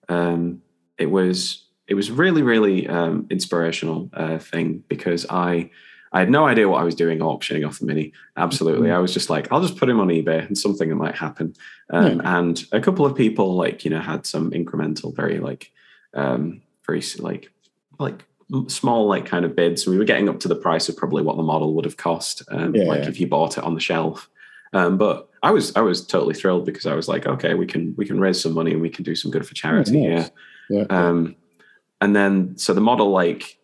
[0.08, 0.62] um,
[0.98, 2.86] it was it was really really
[3.30, 5.70] inspirational uh, thing because I
[6.12, 8.12] I had no idea what I was doing auctioning off the mini.
[8.36, 8.88] Absolutely.
[8.88, 8.96] Mm-hmm.
[8.96, 11.54] I was just like, I'll just put him on eBay and something that might happen.
[11.90, 12.38] Um, yeah.
[12.38, 15.70] And a couple of people like, you know, had some incremental, very like,
[16.14, 17.50] um, very like,
[17.98, 18.24] like
[18.68, 19.86] small, like kind of bids.
[19.86, 22.42] We were getting up to the price of probably what the model would have cost.
[22.48, 23.08] Um, yeah, like yeah.
[23.08, 24.30] if you bought it on the shelf.
[24.72, 27.94] Um, but I was, I was totally thrilled because I was like, okay, we can,
[27.96, 30.02] we can raise some money and we can do some good for charity nice.
[30.06, 30.30] here.
[30.68, 30.86] Yeah.
[30.90, 31.36] Um,
[32.00, 33.58] and then, so the model, like,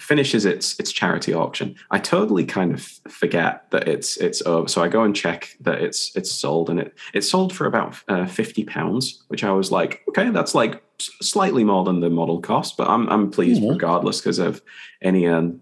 [0.00, 4.66] finishes its its charity auction, I totally kind of forget that it's it's over.
[4.68, 8.02] So I go and check that it's it's sold, and it it sold for about
[8.08, 12.40] uh, fifty pounds, which I was like, okay, that's like slightly more than the model
[12.40, 13.70] cost, but I'm I'm pleased Yeah.
[13.70, 14.62] regardless because of
[15.00, 15.60] any um,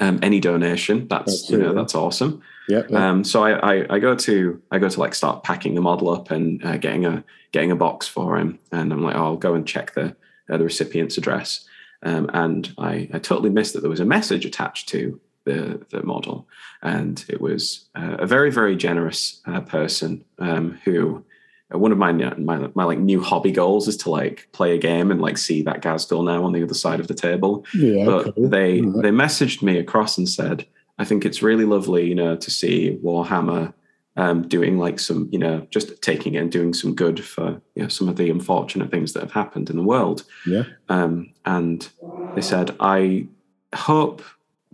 [0.00, 1.08] um, any donation.
[1.08, 2.42] That's you know that's awesome.
[2.68, 2.82] Yeah.
[2.88, 3.10] yeah.
[3.10, 6.10] Um, so I, I I go to I go to like start packing the model
[6.10, 9.36] up and uh, getting a getting a box for him, and I'm like, oh, I'll
[9.36, 10.16] go and check the
[10.48, 11.64] uh, the recipient's address,
[12.02, 16.02] um, and I I totally missed that there was a message attached to the the
[16.02, 16.46] model,
[16.82, 21.24] and it was uh, a very very generous uh, person um, who.
[21.72, 24.78] Uh, One of my, my my like new hobby goals is to like play a
[24.78, 28.04] game and like see that Ghazghkull now on the other side of the table yeah.
[28.04, 28.48] but cool.
[28.48, 29.02] they Alright.
[29.02, 30.66] they messaged me across and said,
[30.98, 33.72] "I think it's really lovely, you know, to see Warhammer
[34.16, 37.82] um, doing like some, you know, just taking it and doing some good for you
[37.82, 40.64] know some of the unfortunate things that have happened in the world." Yeah.
[40.88, 41.88] Um, and
[42.34, 43.28] they said, "I
[43.74, 44.22] hope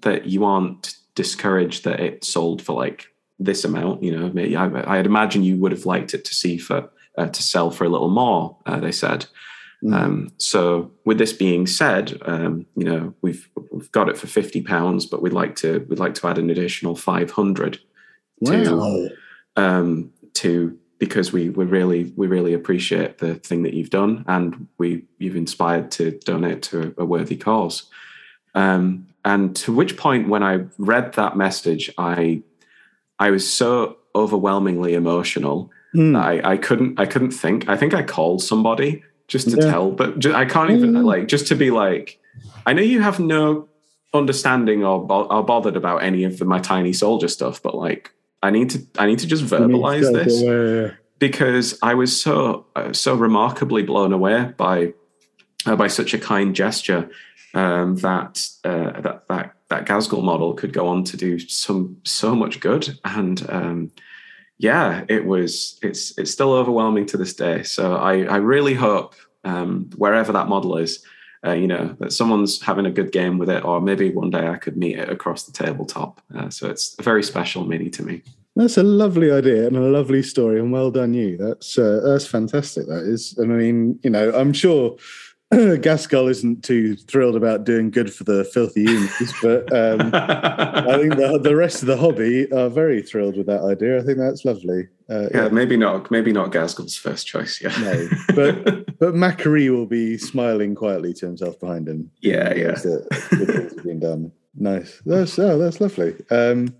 [0.02, 4.02] that you aren't discouraged that it sold for like this amount.
[4.02, 7.28] You know, maybe I, I'd imagine you would have liked it to see for uh,
[7.28, 9.26] to sell for a little more." Uh, they said.
[9.84, 9.94] Mm.
[9.94, 14.62] Um, so, with this being said, um, you know we've we've got it for fifty
[14.62, 17.78] pounds, but we'd like to we'd like to add an additional five hundred
[18.44, 19.08] to- wow.
[19.56, 24.66] um, to because we we really we really appreciate the thing that you've done, and
[24.78, 27.84] we you've inspired to donate to a, a worthy cause.
[28.54, 32.42] Um, and to which point, when I read that message, I
[33.18, 36.14] I was so overwhelmingly emotional Mm.
[36.18, 37.68] I, I couldn't I couldn't think.
[37.70, 39.70] I think I called somebody just to Yeah.
[39.70, 41.04] tell, but ju- I can't even Mm.
[41.04, 42.18] like just to be like.
[42.66, 43.66] I know you have no
[44.12, 48.10] understanding or, bo- or bothered about any of the, my tiny soldier stuff, but like
[48.42, 52.92] I need to I need to just verbalize Yeah, this because I was so uh,
[52.92, 54.92] so remarkably blown away by
[55.64, 57.08] uh, by such a kind gesture
[57.54, 62.34] um, that uh, that that that Ghazghkull model could go on to do some so
[62.34, 63.90] much good and um,
[64.58, 69.14] yeah it was it's it's still overwhelming to this day so I I really hope
[69.44, 71.04] um, wherever that model is
[71.44, 74.48] uh, you know that someone's having a good game with it or maybe one day
[74.48, 78.02] I could meet it across the tabletop uh, so it's a very special mini to
[78.02, 78.22] me
[78.56, 81.36] That's a lovely idea and a lovely story, and well done you.
[81.36, 82.86] That's uh, that's fantastic.
[82.86, 83.36] That is.
[83.36, 84.96] And I mean, you know, I'm sure
[85.52, 91.14] Ghazghkull isn't too thrilled about doing good for the filthy humans, but um, I think
[91.14, 94.00] the, the rest of the hobby are very thrilled with that idea.
[94.00, 94.88] I think that's lovely.
[95.08, 96.10] Uh, Yeah, maybe not.
[96.10, 97.60] Maybe not Ghazghkull's first choice.
[97.62, 102.10] Yeah, No, but but Makari will be smiling quietly to himself behind him.
[102.20, 102.72] Yeah, yeah.
[102.72, 104.32] that been done.
[104.56, 105.00] Nice.
[105.06, 106.16] That's oh, that's lovely.
[106.30, 106.74] Um,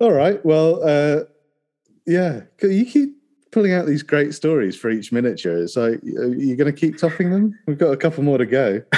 [0.00, 0.44] all right.
[0.44, 1.24] Well, uh,
[2.04, 2.40] yeah.
[2.62, 3.16] You keep
[3.54, 5.56] pulling out these great stories for each miniature.
[5.56, 7.56] It's like are you going to keep topping them?
[7.66, 8.82] We've got a couple more to go.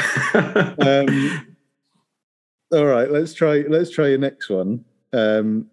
[0.78, 1.46] Um,
[2.72, 3.10] all right.
[3.10, 3.64] Let's try.
[3.68, 5.66] Let's try your next one, um,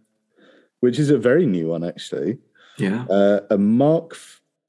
[0.82, 2.38] which is a very new one actually.
[2.78, 3.06] yeah.
[3.10, 4.16] Uh, a Mark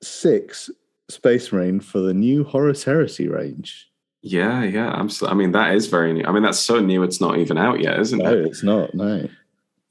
[0.02, 0.70] Six
[1.10, 3.90] Space Marine for the new Horus Heresy range.
[4.22, 5.34] Yeah, yeah, absolutely.
[5.34, 6.24] I mean, that is very new.
[6.24, 8.40] I mean, that's so new; it's not even out yet, isn't No, it?
[8.40, 8.94] No, it's not.
[8.94, 9.28] No.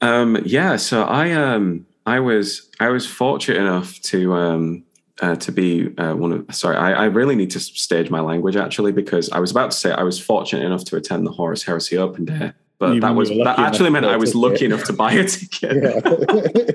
[0.00, 0.74] Um, yeah.
[0.76, 4.84] So I, um, I was, I was fortunate enough to, um,
[5.22, 6.54] uh, to be uh, one of.
[6.54, 9.76] Sorry, I, I really need to stage my language actually because I was about to
[9.76, 13.14] say I was fortunate enough to attend the Horus Heresy Open Day, but You that
[13.14, 15.82] was that actually meant I was a lucky enough to buy a ticket.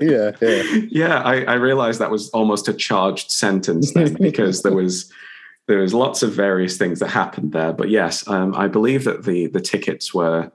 [0.00, 0.30] yeah.
[0.40, 0.80] Yeah.
[0.88, 5.12] yeah, I, I realized that was almost a charged sentence then because there was
[5.66, 7.72] there was lots of various things that happened there.
[7.72, 10.50] But yes, um, I believe that the the tickets were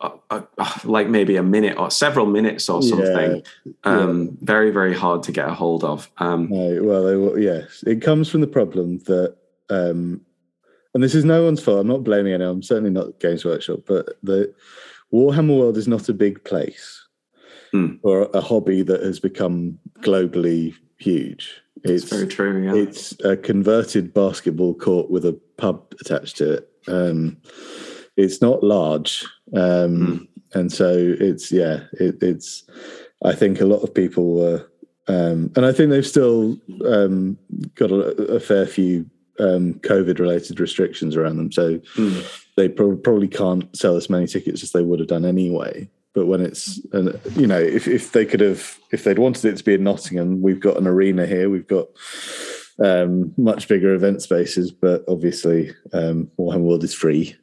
[0.00, 3.42] uh, uh, uh, like maybe a minute or several minutes or something.
[3.84, 6.10] Um, Very very hard to get a hold of.
[6.18, 9.36] Um, No, well, will- yes, it comes from the problem that,
[9.68, 10.20] um,
[10.94, 11.80] and this is no one's fault.
[11.80, 12.54] I'm not blaming anyone.
[12.56, 14.52] I'm certainly not Games Workshop, but the
[15.12, 17.06] Warhammer world is not a big place
[17.72, 17.94] Hmm.
[18.02, 21.60] or a hobby that has become globally huge.
[21.84, 22.62] it's, It's very true.
[22.64, 22.74] Yeah.
[22.74, 26.68] it's a converted basketball court with a pub attached to it.
[26.88, 27.36] Um,
[28.24, 30.88] it's not large, um, and so
[31.20, 32.64] it's yeah, it, it's.
[33.22, 34.66] I think a lot of people were,
[35.06, 36.56] um, and I think they've still
[36.86, 37.36] um,
[37.74, 39.04] got a, a fair few
[39.38, 41.52] um, COVID-related restrictions around them.
[41.52, 42.24] So Mm.
[42.56, 45.88] they pro- probably can't sell as many tickets as they would have done anyway.
[46.12, 49.56] But when it's, and you know, if, if they could have, if they'd wanted it
[49.58, 51.86] to be in Nottingham, we've got an arena here, we've got
[52.80, 57.36] um, much bigger event spaces, but obviously um, Warhammer World is free,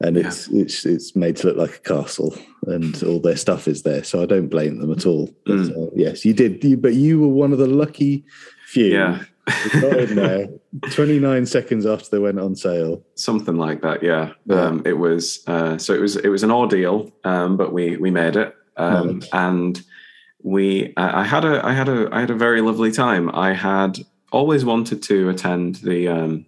[0.00, 0.26] and Yeah.
[0.28, 2.34] it's it's it's made to look like a castle,
[2.66, 4.04] and all their stuff is there.
[4.04, 5.30] So I don't blame them at all.
[5.46, 5.86] But, Mm.
[5.86, 8.24] uh, yes, you did, you, but you were one of the lucky
[8.66, 8.86] few.
[8.86, 9.24] yeah.
[9.80, 10.46] got in there
[10.92, 13.02] 29 seconds after they went on sale.
[13.16, 14.66] something like that yeah, Yeah.
[14.66, 18.08] Um, it was uh, so it was it was an ordeal um, but we we
[18.12, 19.28] made it um, Nice.
[19.32, 19.82] and
[20.44, 23.52] we I, I had a i had a i had a very lovely time i
[23.52, 23.98] had
[24.32, 26.46] always wanted to attend the um,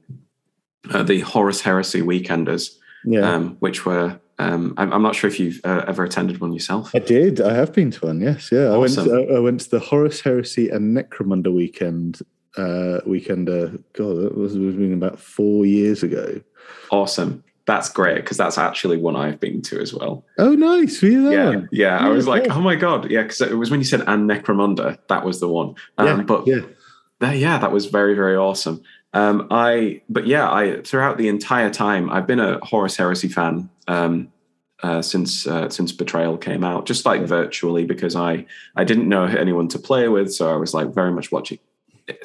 [0.91, 3.35] uh, the Horus Heresy Weekenders, Yeah.
[3.35, 6.95] um, which were um, I'm, I'm not sure if you've uh, ever attended one yourself.
[6.95, 7.41] I did.
[7.41, 8.20] I have been to one.
[8.20, 8.72] Yes, yeah.
[8.72, 8.95] I went.
[8.95, 12.20] To, I went to the Horus Heresy and Necromunda weekend.
[12.57, 13.49] Uh, weekend.
[13.49, 16.41] Uh, God, that was, was been about four years ago.
[16.91, 17.45] Awesome.
[17.66, 20.24] That's great because that's actually one I've been to as well.
[20.39, 21.01] Oh, nice.
[21.01, 21.53] Were you there?
[21.53, 21.99] Yeah, yeah.
[21.99, 24.99] I was like, oh my god, yeah, because it was when you said and Necromunda,
[25.09, 25.74] that was the one.
[25.97, 26.22] Um, yeah.
[26.24, 26.61] but yeah.
[27.25, 28.83] That- yeah, that was very, very awesome.
[29.12, 33.70] Um, I, but yeah, I throughout the entire time, I've been a Horus Heresy fan
[33.87, 34.33] um,
[34.83, 39.25] uh, since uh, since Betrayal came out, just like virtually because I I didn't know
[39.25, 41.59] anyone to play with, so I was like very much watching,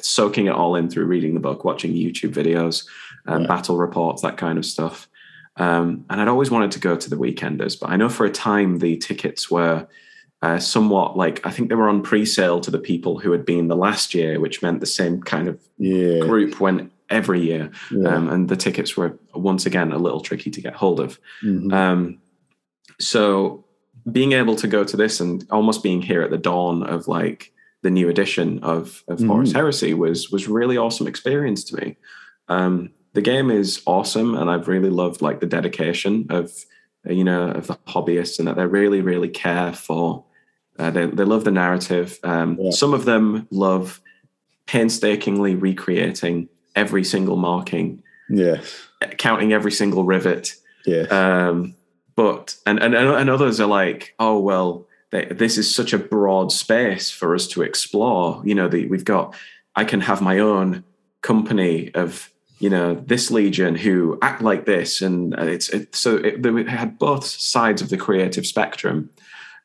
[0.00, 2.86] soaking it all in through reading the book, watching YouTube videos,
[3.26, 3.48] um, Yeah.
[3.48, 5.08] battle reports, that kind of stuff.
[5.56, 8.30] Um, and I'd always wanted to go to the Weekenders, but I know for a
[8.30, 9.86] time the tickets were
[10.42, 13.68] uh, somewhat like I think they were on pre-sale to the people who had been
[13.68, 16.20] the last year, which meant the same kind of Yeah.
[16.20, 18.08] group went every year, yeah.
[18.08, 21.18] um, and the tickets were once again a little tricky to get hold of.
[21.44, 21.72] Mhm.
[21.72, 22.18] Um,
[22.98, 23.64] so
[24.10, 27.52] being able to go to this and almost being here at the dawn of like
[27.82, 29.26] the new edition of of Mhm.
[29.26, 31.96] Horus Heresy was was really awesome experience to me.
[32.48, 36.52] Um, the game is awesome, and I've really loved like the dedication of
[37.08, 40.24] you know of the hobbyists and that they really really care for.
[40.80, 42.18] Uh, they they love the narrative.
[42.22, 42.70] Um, Yeah.
[42.70, 44.00] Some of them love
[44.66, 48.88] painstakingly recreating every single marking, yes.
[49.18, 50.54] counting every single rivet,
[50.86, 51.10] Yes.
[51.10, 51.74] um,
[52.14, 56.52] but and, and and others are like, oh well, they, this is such a broad
[56.52, 58.42] space for us to explore.
[58.44, 59.34] You know, the, we've got.
[59.76, 60.82] I can have my own
[61.22, 66.42] company of you know this legion who act like this, and it's it, so it,
[66.42, 69.10] they had both sides of the creative spectrum.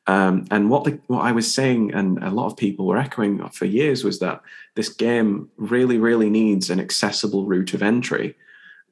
[0.08, 3.46] Um, and what the, what I was saying, and a lot of people were echoing
[3.50, 4.40] for years, was that
[4.76, 8.36] this game really, really needs an accessible route of entry.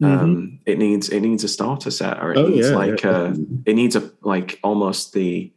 [0.02, 2.46] Um, it needs it needs a starter set, or it Mm-hmm.
[2.46, 3.34] Oh, needs yeah, like yeah, a
[3.64, 5.52] it needs a like almost the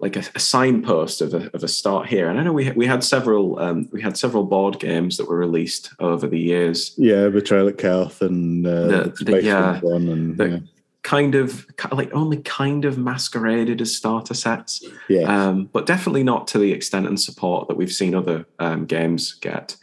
[0.00, 2.28] like a, a signpost of a of a start here.
[2.28, 5.36] And I know we we had several um, we had several board games that were
[5.38, 7.28] released over the years, yeah.
[7.28, 10.62] Betrayal at Calth and uh, The- the, the- yeah, one and the-
[11.02, 15.22] kind of like only kind of masqueraded as starter sets, yeah.
[15.22, 19.34] um, but definitely not to the extent and support that we've seen other um, games
[19.34, 19.76] get.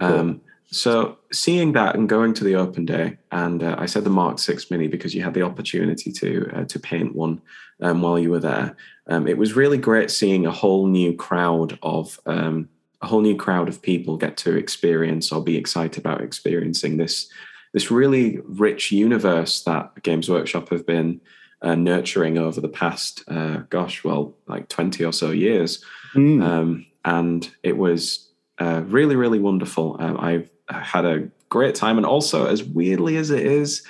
[0.00, 4.10] Um, so seeing that and going to the open day, and uh, I said the
[4.10, 7.40] Mark Six Mini because you had the opportunity to uh, to paint one
[7.80, 8.76] um, while you were there.
[9.06, 12.68] Um, it was really great seeing a whole new crowd of um,
[13.02, 17.28] a whole new crowd of people get to experience or be excited about experiencing this
[17.74, 21.20] this really rich universe that Games Workshop have been
[21.60, 26.42] uh, nurturing over the past, uh, gosh, well, like twenty or so years Mm.
[26.42, 29.96] um, and it was uh, really, really wonderful.
[29.98, 33.84] Um, I've had a great time, and also as weirdly as it is,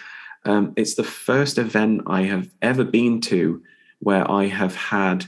[0.46, 3.62] um, it's the first event I have ever been to
[4.00, 5.26] where I have had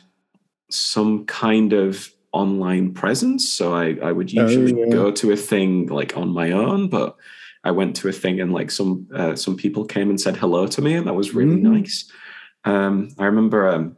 [0.71, 3.49] some kind of online presence.
[3.49, 4.89] So I, I would Oh, usually yeah.
[4.89, 7.17] go to a thing like on my own, but
[7.67, 10.67] I went to a thing and like some uh, some people came and said hello
[10.69, 11.63] to me, and that was really Mm.
[11.81, 12.11] nice.
[12.65, 13.97] Um, I remember um,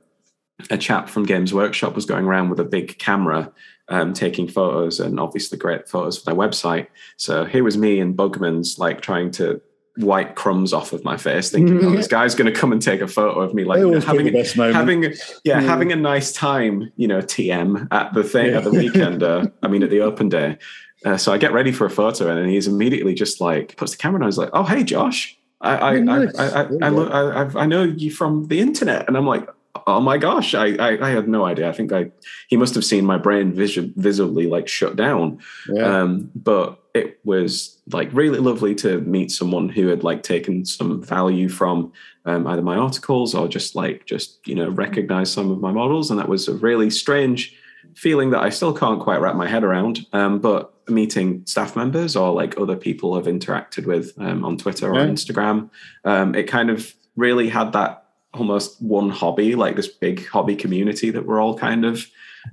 [0.70, 3.52] a chap from Games Workshop was going around with a big camera,
[3.88, 6.86] um, taking photos, and obviously great photos for their website.
[7.16, 9.60] So here was me and Bugman's like trying to
[9.98, 13.00] wipe crumbs off of my face, thinking, "Oh, this guy's going to come and take
[13.00, 14.76] a photo of me," like you know, having the best moment.
[14.76, 15.10] having yeah,
[15.44, 15.60] Yeah.
[15.60, 18.78] having a nice time, you know, TM at the thing at the Yeah.
[18.84, 19.22] weekend.
[19.22, 20.56] Uh, I mean, at the open day.
[21.04, 23.98] Uh, so I get ready for a photo, and he's immediately just like puts the
[23.98, 26.38] camera, and I was like, "Oh, hey, Josh." I I, Oh, nice.
[26.38, 29.48] I, I, I, I, look, I, I've- know you from the internet, and I'm like,
[29.86, 31.68] oh my gosh, I, I, I had no idea.
[31.68, 32.10] I think I
[32.48, 35.38] he must have seen my brain visu- visibly like shut down.
[35.68, 36.00] yeah.
[36.02, 41.02] Um, but it was like really lovely to meet someone who had like taken some
[41.02, 41.92] value from
[42.24, 46.10] um, either my articles or just like just you know recognize some of my models,
[46.10, 47.54] and that was a really strange
[47.94, 50.06] feeling that I still can't quite wrap my head around.
[50.12, 54.90] Um, but meeting staff members or like other people I've interacted with um, on Twitter
[54.90, 55.06] or Yeah.
[55.06, 55.70] Instagram,
[56.04, 61.10] um, it kind of really had that almost one hobby, like this big hobby community
[61.10, 62.06] that we're all kind of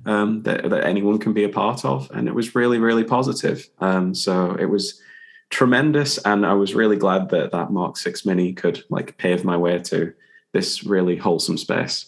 [0.06, 3.70] um, that, that anyone can be a part of, and it was really really positive.
[3.80, 5.02] Um, so it was
[5.50, 9.58] tremendous, and I was really glad that that Mark Six Mini could like pave my
[9.58, 10.14] way to
[10.54, 12.06] this really wholesome space.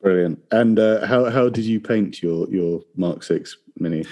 [0.00, 0.42] Brilliant.
[0.50, 4.04] And uh, how how did you paint your your Mark Six Mini?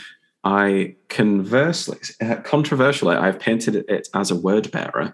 [0.47, 5.13] I conversely, uh, controversially, I've painted it as a word bearer.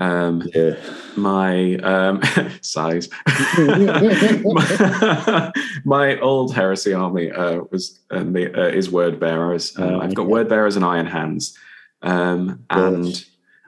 [0.00, 0.76] Um, Yeah.
[1.16, 2.22] my um,
[2.62, 3.10] size.
[3.58, 5.52] my,
[5.84, 9.78] my old heresy army uh, was um, the, uh, is word bearers.
[9.78, 11.58] Um, Oh, I've got word bearers and iron hands,
[12.00, 13.26] um, and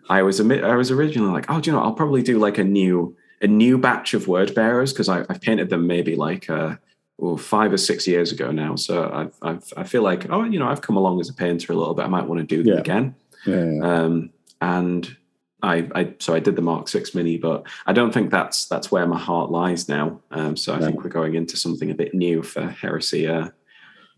[0.09, 2.65] I was I was originally like, oh, do you know, I'll probably do like a
[2.65, 6.77] new a new batch of word bearers because I've painted them maybe like uh,
[7.23, 8.75] oh, five or six years ago now.
[8.77, 11.73] So I've, I've, i feel like, oh, you know, I've come along as a painter
[11.73, 12.05] a little bit.
[12.05, 12.81] I might want to do them Yeah.
[12.81, 13.15] again.
[13.47, 13.81] Yeah, yeah.
[14.03, 15.17] Um, and
[15.63, 18.91] I, I, so I did the Mark Six Mini, but I don't think that's that's
[18.91, 20.21] where my heart lies now.
[20.33, 20.87] Um, so I No.
[20.87, 23.49] think we're going into something a bit new for Heresy uh,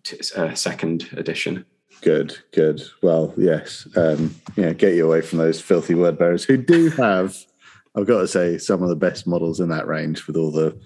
[0.03, 1.65] t- uh, second edition.
[2.01, 2.83] Good, good.
[3.03, 3.87] Well, yes.
[3.97, 7.37] Um, yeah, get you away from those filthy word bearers who do have,
[7.95, 10.79] I've got to say, some of the best models in that range with all the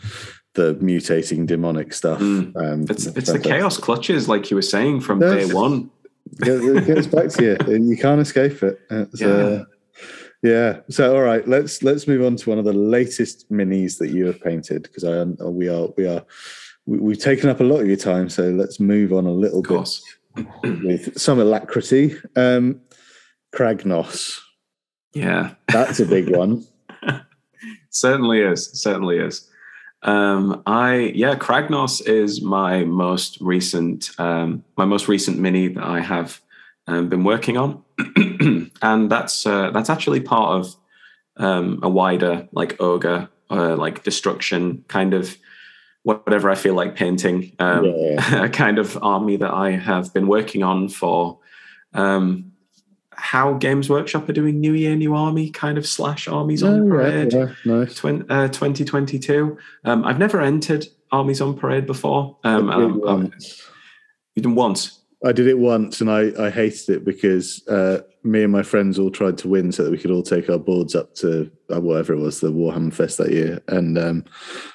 [0.54, 2.20] the mutating demonic stuff.
[2.20, 2.56] Mm.
[2.56, 5.90] Um, It's it's the chaos clutches, like you were saying from day one.
[6.40, 7.78] It, gets back to you.
[7.78, 8.78] You can't escape it.
[8.90, 9.64] It's, uh,
[10.42, 10.80] yeah.
[10.90, 14.26] So, all right, let's let's move on to one of the latest minis that you
[14.26, 16.22] have painted because I we are we are
[16.84, 18.28] we, we've taken up a lot of your time.
[18.28, 20.46] So let's move on a little bit
[20.84, 22.14] with some alacrity.
[22.36, 22.82] Um,
[23.54, 24.38] Kragnos.
[25.14, 25.54] Yeah.
[25.68, 26.64] That's a big one.
[27.90, 29.47] certainly is certainly is
[30.02, 36.00] um i yeah kragnos is my most recent um my most recent mini that i
[36.00, 36.40] have
[36.86, 37.82] um, been working on
[38.82, 40.76] and that's uh, that's actually part of
[41.38, 45.36] um a wider like ogre uh, like destruction kind of
[46.04, 48.44] whatever i feel like painting um Yeah.
[48.44, 51.38] a kind of army that i have been working on for
[51.94, 52.47] um
[53.20, 56.84] how games workshop are doing new year new army kind of slash armies on Oh,
[56.84, 57.94] yeah, parade yeah, nice.
[57.94, 59.58] Twen- uh, 2022.
[59.84, 62.36] Um, I've never entered Armies on Parade before.
[62.44, 63.70] Um, I did it once.
[64.34, 65.02] you've done once.
[65.24, 69.00] I did it once and I, I hated it because uh, me and my friends
[69.00, 71.80] all tried to win so that we could all take our boards up to uh,
[71.80, 73.60] whatever it was, the Warhammer Fest that year.
[73.66, 74.24] And um,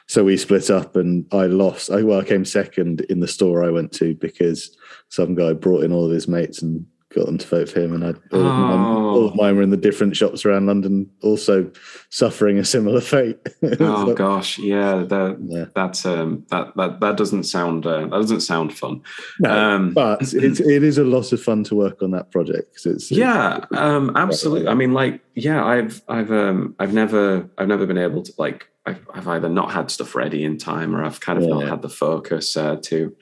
[0.07, 1.89] so we split up and I lost.
[1.91, 4.75] I, well, I came second in the store I went to because
[5.07, 7.93] some guy brought in all of his mates and got them to vote for him.
[7.93, 9.09] And I, all, of mine, Oh.
[9.13, 11.71] all of mine were in the different shops around London also
[12.09, 13.37] suffering a similar fate.
[13.79, 15.65] Oh So, gosh, yeah, that yeah.
[15.75, 19.01] that's um, that that that doesn't sound uh, that doesn't sound fun.
[19.39, 22.71] No, Um, but it's, it is a lot of fun to work on that project
[22.73, 27.67] because it's yeah um absolutely i mean like yeah i've i've um i've never i've
[27.67, 31.03] never been able to like i've, I've either not had stuff ready in time or
[31.03, 33.15] i've kind of not had the focus uh, to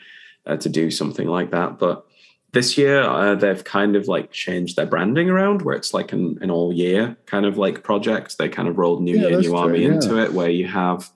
[0.45, 2.05] uh, to do something like that but
[2.53, 6.37] this year uh, they've kind of like changed their branding around where it's like an,
[6.41, 9.49] an all year kind of like project they kind of rolled new Yeah, year new
[9.49, 9.89] true, army yeah.
[9.93, 11.09] into it where you have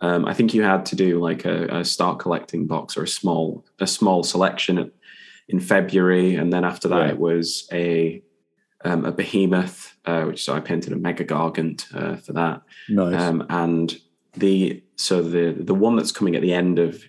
[0.00, 3.08] um, I think you had to do like a, a start collecting box or a
[3.08, 4.90] small a small selection at,
[5.48, 7.12] in February, and then after that Yeah.
[7.14, 8.22] it was a
[8.84, 13.20] um, a behemoth, uh, which so I painted a mega gargant uh, for that, nice.
[13.20, 13.96] um, and
[14.34, 17.02] the so the the one that's coming at the end of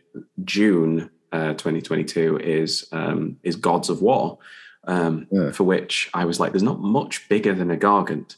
[0.44, 4.38] June uh, 2022 is um, is Gods of War,
[4.86, 5.52] um, Yeah.
[5.52, 8.36] for which I was like, there's not much bigger than a gargant.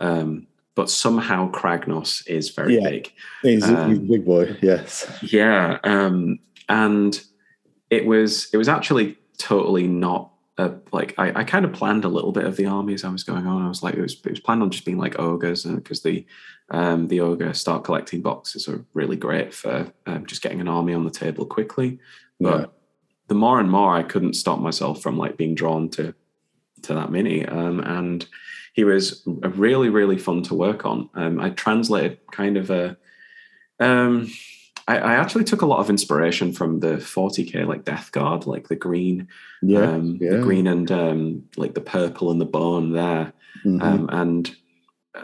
[0.00, 2.88] Um, but somehow Kragnos is very Yeah.
[2.90, 3.12] big.
[3.42, 5.06] he's, a- um, big boy, yes.
[5.22, 6.38] Yeah, um,
[6.68, 7.20] and
[7.90, 12.08] it was it was actually totally not a, like I, I kind of planned a
[12.08, 13.62] little bit of the army as I was going on.
[13.62, 16.02] I was like it was it was planned on just being like ogres, and because
[16.02, 16.24] the
[16.70, 20.94] um, the ogre start collecting boxes are really great for um, just getting an army
[20.94, 21.98] on the table quickly.
[22.40, 22.66] But Yeah.
[23.28, 26.14] the more and more I couldn't stop myself from like being drawn to
[26.82, 28.26] to that mini, um, and
[28.72, 31.10] he was a really really fun to work on.
[31.14, 32.96] Um, I translated kind of a
[33.78, 34.30] um,
[34.88, 38.68] I, I actually took a lot of inspiration from the 40k like Death Guard, like
[38.68, 39.28] the green,
[39.62, 40.30] Yeah, um, yeah.
[40.32, 43.32] the green and um, like the purple and the bone there,
[43.64, 43.82] Mhm.
[43.82, 44.50] um, and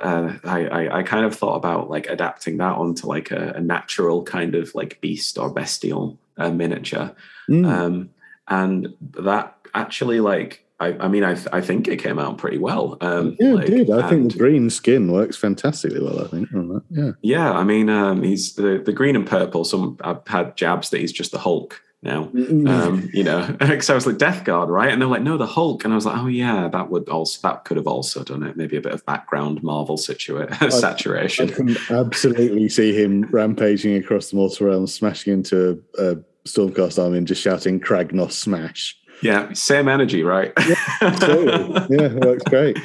[0.03, 3.61] uh, I, I I kind of thought about like adapting that onto like a, a
[3.61, 7.15] natural kind of like beast or bestial uh, miniature,
[7.49, 7.67] Mm.
[7.67, 8.11] um,
[8.49, 12.59] and that actually like I, I mean I th- I think it came out pretty
[12.59, 12.99] well.
[13.01, 13.91] Um, yeah, like, dude.
[13.91, 16.23] I think the green skin works fantastically well.
[16.25, 16.83] I think on that.
[16.91, 17.13] Yeah.
[17.23, 19.65] Yeah, I mean, um, he's the, the green and purple.
[19.65, 22.31] Some I've had jabs that he's just the Hulk now.
[22.35, 24.91] Um, you know, because I was like Death Guard, right?
[24.91, 27.47] And they're like, no, the Hulk, and I was like, oh yeah, that would also
[27.47, 28.57] that could have also done it.
[28.57, 31.49] Maybe a bit of background Marvel situa- I saturation.
[31.49, 37.19] can absolutely see him rampaging across the mortal realm, smashing into a, a Stormcast army
[37.19, 40.53] and just shouting "Kragnos smash." yeah, same energy, right?
[41.01, 41.87] Totally.
[41.91, 42.79] yeah, works great.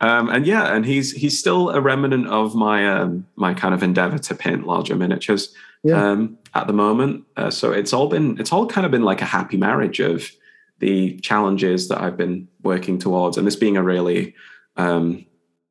[0.00, 3.82] Um, and yeah, and he's he's still a remnant of my um, my kind of
[3.82, 5.54] endeavor to paint larger miniatures
[5.84, 6.10] Yeah.
[6.10, 7.24] um, at the moment.
[7.36, 10.28] Uh, so it's all been it's all kind of been like a happy marriage of
[10.80, 14.34] the challenges that I've been working towards, and this being a really
[14.76, 15.24] um,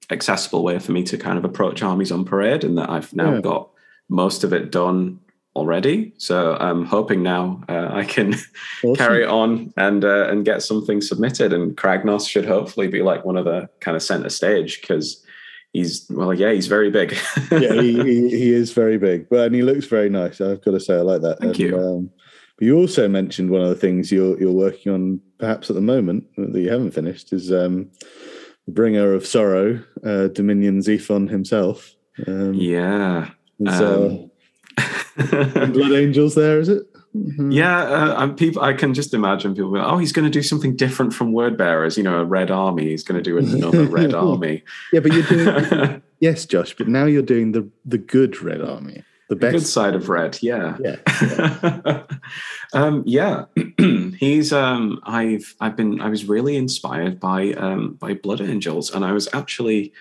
[0.10, 3.34] accessible way for me to kind of approach armies on parade, and that I've now
[3.36, 3.42] Yeah.
[3.42, 3.70] got
[4.10, 5.20] most of it done
[5.56, 6.14] already.
[6.18, 8.34] So I'm hoping now uh, I can
[8.84, 8.96] Awesome.
[8.96, 11.54] carry on and uh, and get something submitted.
[11.54, 15.23] And Kragnos should hopefully be like one of the kind of center stage because
[15.74, 17.18] he's well, yeah, he's very big.
[17.52, 20.40] yeah, he, he, he is very big, but and he looks very nice.
[20.40, 21.40] I've got to say, I like that.
[21.40, 21.78] Thank and, you.
[21.78, 22.12] Um,
[22.58, 25.82] but you also mentioned one of the things you're you're working on, perhaps at the
[25.82, 27.90] moment that you haven't finished, is um,
[28.66, 31.94] the bringer of sorrow, uh, Dominion Zephon himself.
[32.28, 33.32] Um, yeah.
[33.60, 34.30] is, uh, Um,
[35.74, 36.84] Blood Angels there, is it?
[37.16, 37.54] Mhm.
[37.54, 38.64] Yeah, uh, people.
[38.64, 39.72] I can just imagine people.
[39.72, 41.96] Go, oh, he's going to do something different from Word Bearers.
[41.96, 42.90] You know, a Red Army.
[42.90, 44.64] He's going to do another Red Army.
[44.92, 46.76] Yeah, but you're doing yes, Josh.
[46.76, 49.68] But now you're doing the the good Red Army, the Good best.
[49.74, 50.40] side of Red.
[50.42, 50.76] Yeah.
[50.80, 52.02] Yeah,
[52.74, 53.46] um, yeah.
[54.20, 54.52] he's.
[54.52, 55.56] Um, I've.
[55.60, 56.02] I've been.
[56.02, 57.54] I was really inspired by.
[57.54, 59.94] Um, by Blood Angels, and I was actually.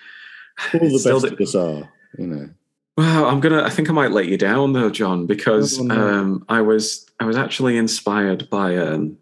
[0.73, 1.89] all the best of us are.
[2.17, 2.49] You know.
[2.97, 3.63] Well, I'm gonna.
[3.63, 7.07] I think I might let you down though, John, because Oh, um, I was.
[7.19, 8.77] I was actually inspired by.
[8.77, 9.17] Um,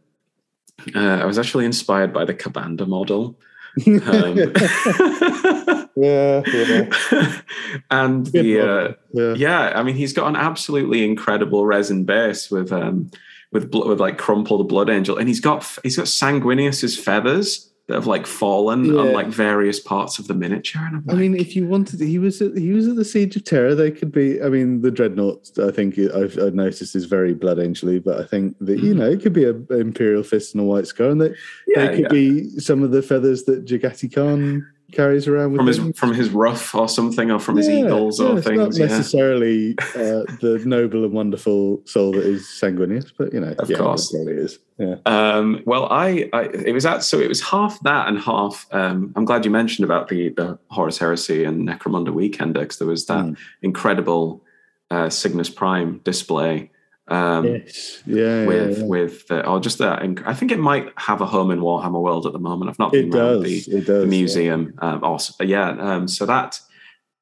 [0.95, 3.37] uh, I was actually inspired by the Ka'Bandha model.
[3.77, 4.35] Um,
[5.95, 7.41] yeah, yeah,
[7.91, 9.33] and the uh, yeah.
[9.35, 13.09] yeah, I mean, he's got an absolutely incredible resin base with um
[13.53, 17.97] with bl- with like crumpled blood angel, and he's got he's got Sanguinius's feathers that
[17.97, 20.81] have like fallen on like various parts of the miniature.
[20.81, 23.35] And I'm I mean, if you wanted, he was at, he was at the Siege
[23.35, 23.75] of Terra.
[23.75, 24.41] They could be.
[24.41, 25.49] I mean, the dreadnought.
[25.59, 28.97] I think I've, I've noticed is very blood angely, but I think that you Mhm.
[28.97, 31.33] know it could be a a imperial fist and a white scar, and they,
[31.67, 32.07] yeah, they could yeah.
[32.09, 35.93] be some of the feathers that Jaghatai Khan carries around with from his him.
[35.93, 38.59] from his ruff or something, or from his Yeah, eagles yeah, or it's things.
[38.59, 38.85] Not Yeah.
[38.97, 43.77] necessarily uh, the noble and wonderful soul that is Sanguinius, but you know, Of yeah,
[43.77, 44.13] course.
[44.13, 44.59] it is.
[44.77, 44.95] Yeah.
[45.05, 48.67] Um, well, I, I it was at so it was half that and half.
[48.71, 52.87] Um, I'm glad you mentioned about the the Horus Heresy and Necromunda Weekender because there
[52.87, 53.37] was that Mm.
[53.61, 54.43] incredible
[54.89, 56.69] uh, Signus Prime display.
[57.11, 58.01] Um, yes.
[58.05, 58.45] Yeah.
[58.45, 58.85] with yeah, yeah.
[58.85, 62.25] with the or just that I think it might have a home in Warhammer World
[62.25, 62.69] at the moment.
[62.71, 63.43] I've not been It does.
[63.43, 63.85] the, it does.
[63.87, 64.05] the yeah.
[64.05, 64.73] museum.
[64.79, 66.59] Um, also, yeah, um, so that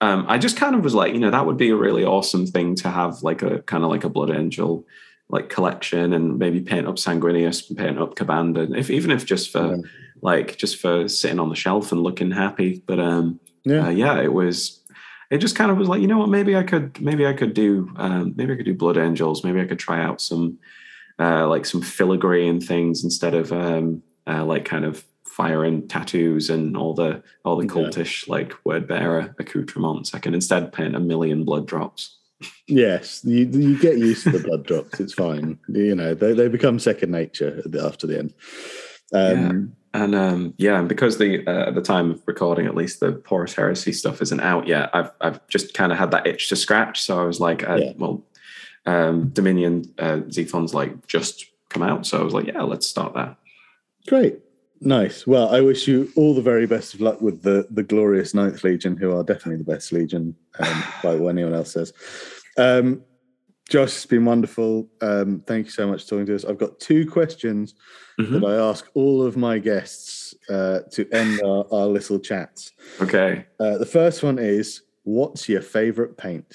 [0.01, 2.45] um, I just kind of was like, you know, that would be a really awesome
[2.45, 4.85] thing to have, like a kind of like a Blood Angel
[5.31, 9.51] like collection, and maybe paint up Sanguinius, and paint up Ka'Bandha, if even if just
[9.51, 9.81] for Yeah.
[10.21, 12.83] like just for sitting on the shelf and looking happy.
[12.85, 13.87] But um, Yeah.
[13.87, 14.78] uh, yeah, it was.
[15.29, 16.29] It just kind of was like, you know what?
[16.29, 19.43] Maybe I could, maybe I could do, um, maybe I could do Blood Angels.
[19.43, 20.57] Maybe I could try out some,
[21.19, 25.89] uh, like some filigree and things instead of um, uh, like kind of fire and
[25.89, 27.71] tattoos and all the all the Yeah.
[27.71, 30.13] cultish like word bearer accoutrements.
[30.13, 32.17] I can instead paint a million blood drops.
[32.67, 34.99] Yes, you you get used to the blood drops.
[34.99, 35.59] It's fine.
[35.67, 38.33] You know, they, they become second nature after the end.
[39.13, 42.99] Um, And um, yeah, and because the uh, at the time of recording, at least
[42.99, 44.89] the Horus Heresy stuff isn't out yet.
[44.93, 47.01] I've I've just kind of had that itch to scratch.
[47.01, 47.93] So I was like, uh, Yeah.
[47.97, 48.23] well,
[48.85, 53.13] um, Dominion uh, Zephon's like just come out, so I was like, yeah, let's start
[53.15, 53.35] that.
[54.07, 54.39] Great.
[54.81, 55.27] Nice.
[55.27, 58.63] Well, I wish you all the very best of luck with the the glorious Ninth
[58.63, 61.93] Legion, who are definitely the best Legion, um, by what anyone else says.
[62.57, 63.03] Um,
[63.69, 64.89] Josh, it's been wonderful.
[65.01, 66.43] Um, thank you so much for talking to us.
[66.43, 67.75] I've got two questions
[68.19, 68.41] Mhm.
[68.41, 72.71] that I ask all of my guests uh, to end our, our little chats.
[72.99, 73.45] Okay.
[73.59, 76.51] Uh, the first one is, what's your favorite paint?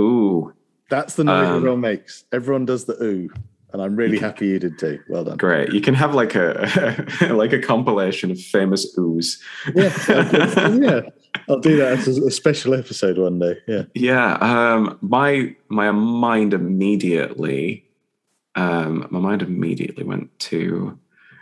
[0.00, 0.52] Ooh,
[0.90, 2.24] That's the noise Um, everyone makes.
[2.32, 3.30] Everyone does the ooh,
[3.72, 5.00] and I'm really happy you did too.
[5.08, 5.38] Well done.
[5.38, 5.72] great.
[5.72, 9.38] You can have like a like a compilation of famous oohs.
[9.74, 9.90] Yeah,
[10.78, 11.00] yeah.
[11.48, 13.58] I'll do that as a, special episode one day.
[13.66, 13.82] Yeah.
[13.94, 17.84] Yeah, um, my my mind immediately,
[18.54, 20.98] um, my mind immediately went to,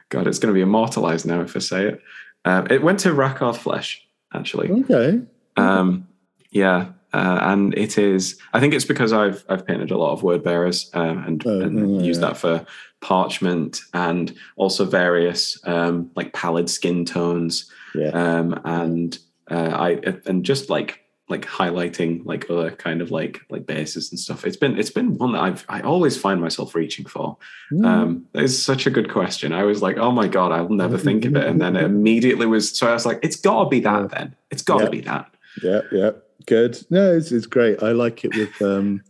[0.08, 2.02] God, it's going to be immortalized now if I say it.
[2.44, 4.70] Um, it went to Rakarth Flesh, actually.
[4.70, 5.20] Okay.
[5.56, 6.08] Um,
[6.50, 8.38] yeah, uh, and it is.
[8.52, 11.60] I think it's because I've I've painted a lot of word bearers um, and, Oh,
[11.60, 12.66] and yeah, used that for
[13.00, 18.10] parchment and also various um, like pallid skin tones Yeah.
[18.10, 19.18] um, and
[19.50, 19.90] uh, I
[20.26, 24.44] and just like like highlighting like other kind of like like bases and stuff.
[24.44, 27.38] It's been it's been one that I've I always find myself reaching for.
[27.72, 27.86] Mm.
[27.86, 29.52] Um, it's such a good question.
[29.52, 32.46] I was like, oh my god, I'll never think of it, and then it immediately
[32.46, 32.76] was.
[32.76, 34.34] So I was like, it's got to be that then.
[34.50, 34.90] It's got to Yeah.
[34.90, 35.34] be that.
[35.62, 35.80] yeah.
[35.92, 36.10] Yeah.
[36.46, 36.84] Good.
[36.90, 37.82] No, it's, it's great.
[37.84, 39.02] I like it with um,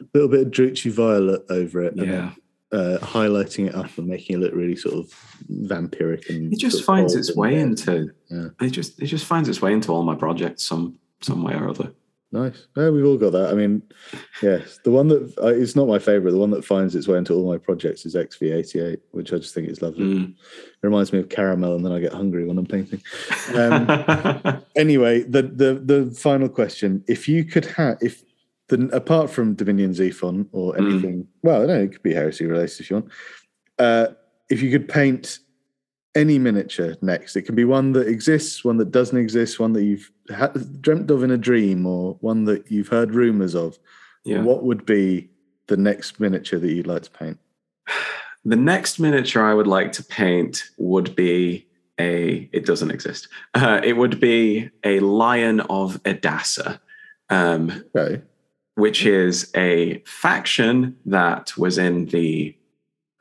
[0.00, 1.94] a little bit of Druchii Violet over it.
[1.94, 2.32] and Yeah,
[2.72, 5.08] uh, highlighting it up and making it look really sort of
[5.50, 7.62] vampiric and it just finds its way red.
[7.62, 8.10] into.
[8.28, 8.48] Yeah.
[8.60, 11.68] It just it just finds its way into all my projects some some way or
[11.68, 11.92] other.
[12.32, 12.68] Nice.
[12.76, 13.50] Yeah, we've all got that.
[13.50, 13.82] I mean,
[14.40, 16.30] yes, the one that uh, it's not my favorite.
[16.30, 19.52] The one that finds its way into all my projects is XV88, which I just
[19.52, 20.04] think is lovely.
[20.04, 20.30] Mm.
[20.30, 20.36] It
[20.80, 23.02] reminds me of caramel, and then I get hungry when I'm painting.
[23.56, 28.22] Um, anyway, the the the final question: If you could have, if
[28.70, 30.78] the, apart from Dominion Zephon or Mm.
[30.92, 33.08] anything, well, no, it could be heresy related if you want.
[33.78, 34.06] Uh,
[34.48, 35.38] if you could paint
[36.14, 39.84] any miniature next, it can be one that exists, one that doesn't exist, one that
[39.84, 43.78] you've ha- dreamt of in a dream, or one that you've heard rumors of.
[44.24, 44.42] Yeah.
[44.42, 45.30] What would be
[45.68, 47.38] the next miniature that you'd like to paint?
[48.46, 51.66] The next miniature I would like to paint would be
[51.98, 52.48] a.
[52.54, 53.28] It doesn't exist.
[53.52, 56.80] Uh, it would be a lion of Edassa,
[57.28, 58.22] um, Okay.
[58.80, 62.56] Which is a faction that was in the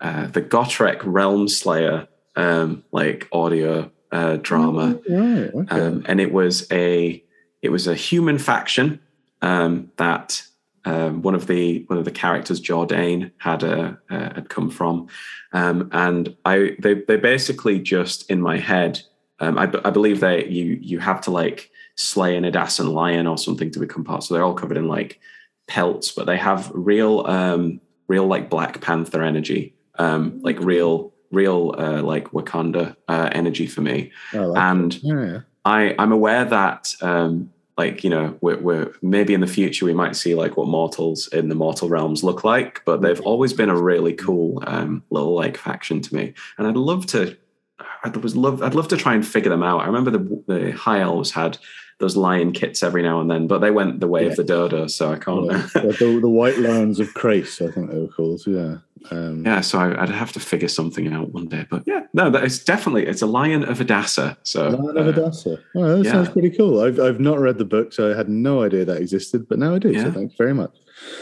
[0.01, 4.99] uh, the Gotrek Realm Slayer um, like audio uh, drama.
[5.09, 5.51] Right.
[5.53, 5.75] Okay.
[5.75, 7.23] um, and it was a
[7.61, 9.01] it was a human faction
[9.41, 10.43] um, that
[10.85, 15.07] um, one of the one of the characters Jordan had uh, uh, had come from,
[15.51, 19.01] um, and I they they basically just in my head.
[19.41, 23.37] Um, I, I believe that you you have to like slay an Edassan lion or
[23.37, 24.23] something to become part.
[24.23, 25.19] So they're all covered in like
[25.69, 31.75] pelts, but they have real um, real like Black Panther energy, um, like real real
[31.77, 35.39] uh, like Wakanda uh, energy for me I like and yeah, yeah.
[35.65, 39.93] I, I'm aware that, um, like, you know, we're, we're maybe in the future we
[39.93, 43.69] might see like what mortals in the mortal realms look like, but they've always been
[43.69, 47.37] a really cool um, little like faction to me, and I'd love to.
[48.03, 48.61] I'd was love.
[48.61, 49.81] I'd love to try and figure them out.
[49.81, 51.57] I remember the the high elves had
[51.99, 54.29] those lion kits every now and then, but they went the way Yeah.
[54.31, 55.47] of the dodo, so I can't.
[55.73, 58.41] The, the White Lions of Chrace, I think they were called.
[58.47, 58.77] Yeah.
[59.11, 61.65] Um, yeah, so I, I'd have to figure something out one day.
[61.69, 64.35] But yeah, no, that is definitely it's a lion of Adassa.
[64.43, 65.57] So Lion of uh, Adassa.
[65.75, 66.11] Oh, that yeah.
[66.11, 66.81] sounds pretty cool.
[66.81, 69.75] I've, I've not read the book, so I had no idea that existed, but now
[69.75, 69.93] I do.
[69.93, 70.11] So Yeah.
[70.11, 70.75] thank you very much.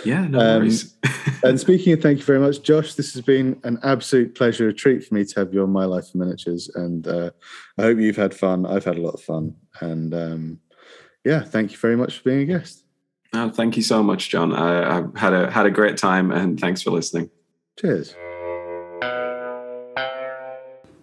[0.06, 0.96] yeah, no Um, worries.
[1.44, 4.74] And speaking of thank you very much, Josh, this has been an absolute pleasure, a
[4.74, 6.68] treat for me to have you on My Life in Miniatures.
[6.74, 7.30] And uh,
[7.78, 8.66] I hope you've had fun.
[8.66, 9.54] I've had a lot of fun.
[9.82, 10.60] And um,
[11.28, 12.84] yeah, thank you very much for being a guest.
[13.34, 14.54] Oh, thank you so much, John.
[14.54, 17.30] I, I had a had a great time, and thanks for listening.
[17.78, 18.16] Cheers.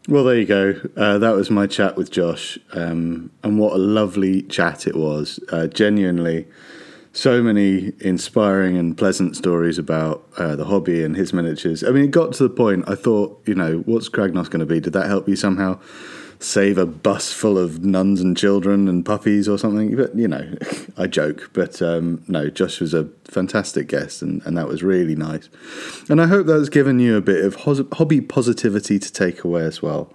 [0.08, 0.80] Well, there you go.
[0.96, 2.58] Uh, that was my chat with Josh.
[2.72, 5.40] Um, and what a lovely chat it was.
[5.50, 6.46] Uh, genuinely,
[7.12, 11.84] so many inspiring and pleasant stories about uh, the hobby and his miniatures.
[11.84, 14.66] I mean, it got to the point I thought, you know, what's Kragnos going to
[14.66, 14.80] be?
[14.80, 15.80] Did that help you somehow
[16.38, 19.96] save a bus full of nuns and children and puppies or something?
[19.96, 20.54] But, you know,
[20.96, 21.50] I joke.
[21.52, 25.48] But um, no, Josh was a fantastic guest and, and that was really nice.
[26.08, 27.56] And I hope that's given you a bit of
[27.92, 30.12] hobby positivity to take away as well.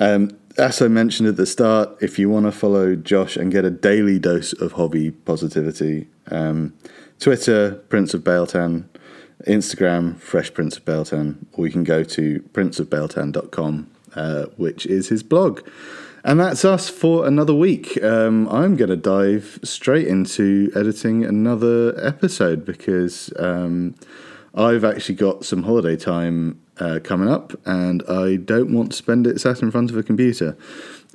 [0.00, 3.64] Um, as I mentioned at the start, if you want to follow Josh and get
[3.64, 6.74] a daily dose of hobby positivity, um,
[7.18, 8.84] Twitter, Prince of Bieltan,
[9.46, 15.22] Instagram, Fresh Prince of Bieltan, or you can go to princeofbieltan.com, uh, which is his
[15.22, 15.66] blog.
[16.24, 18.02] And that's us for another week.
[18.02, 23.94] Um, I'm going to dive straight into editing another episode because um,
[24.54, 29.26] I've actually got some holiday time uh, coming up and I don't want to spend
[29.26, 30.56] it sat in front of a computer.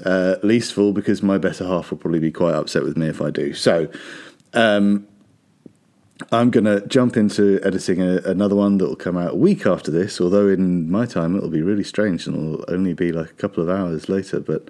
[0.06, 3.08] Uh, least of all because my better half will probably be quite upset with me
[3.08, 3.54] if I do.
[3.54, 3.90] So,
[4.54, 5.08] um,
[6.32, 9.66] I'm going to jump into editing a, another one that will come out a week
[9.66, 13.30] after this, although in my time it'll be really strange and it'll only be like
[13.30, 14.40] a couple of hours later.
[14.40, 14.70] But,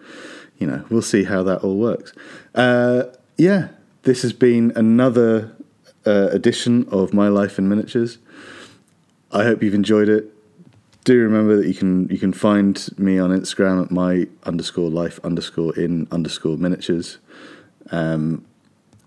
[0.57, 2.13] you know, we'll see how that all works.
[2.53, 3.03] Uh,
[3.37, 3.69] yeah,
[4.03, 5.55] this has been another
[6.05, 8.19] uh, edition of My Life in Miniatures.
[9.31, 10.33] I hope you've enjoyed it.
[11.03, 15.19] Do remember that you can you can find me on Instagram at my underscore life
[15.23, 17.17] underscore in underscore miniatures.
[17.89, 18.45] Um,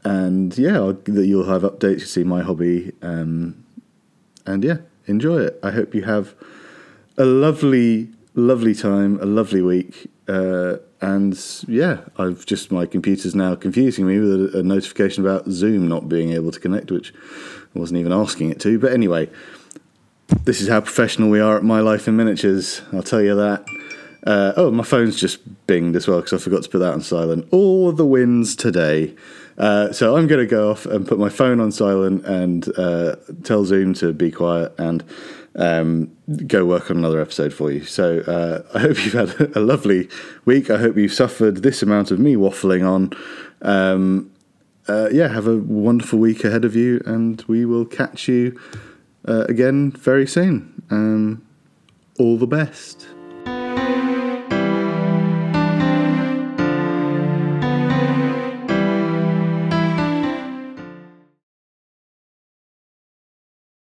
[0.04, 2.00] and yeah, that you'll have updates.
[2.00, 3.64] You see my hobby, um,
[4.46, 5.58] and yeah, enjoy it.
[5.62, 6.34] I hope you have
[7.18, 10.10] a lovely, lovely time, a lovely week.
[10.28, 15.48] Uh, and yeah, I've just my computer's now confusing me with a, a notification about
[15.48, 17.12] Zoom not being able to connect, which
[17.74, 18.78] I wasn't even asking it to.
[18.78, 19.28] But anyway,
[20.44, 22.82] this is how professional we are at My Life in Miniatures.
[22.92, 23.64] I'll tell you that.
[24.24, 27.02] Uh, oh, my phone's just binged as well because I forgot to put that on
[27.02, 27.48] silent.
[27.50, 29.14] All the wins today.
[29.58, 33.16] Uh, so I'm going to go off and put my phone on silent and uh,
[33.44, 35.04] tell Zoom to be quiet and
[35.56, 36.16] um,
[36.46, 37.84] go work on another episode for you.
[37.84, 40.08] So uh, I hope you've had a lovely
[40.44, 40.70] week.
[40.70, 43.12] I hope you've suffered this amount of me waffling on.
[43.60, 44.30] Um,
[44.88, 48.58] uh, yeah, have a wonderful week ahead of you, and we will catch you
[49.28, 50.82] uh, again very soon.
[50.90, 51.46] Um,
[52.18, 53.06] all the best.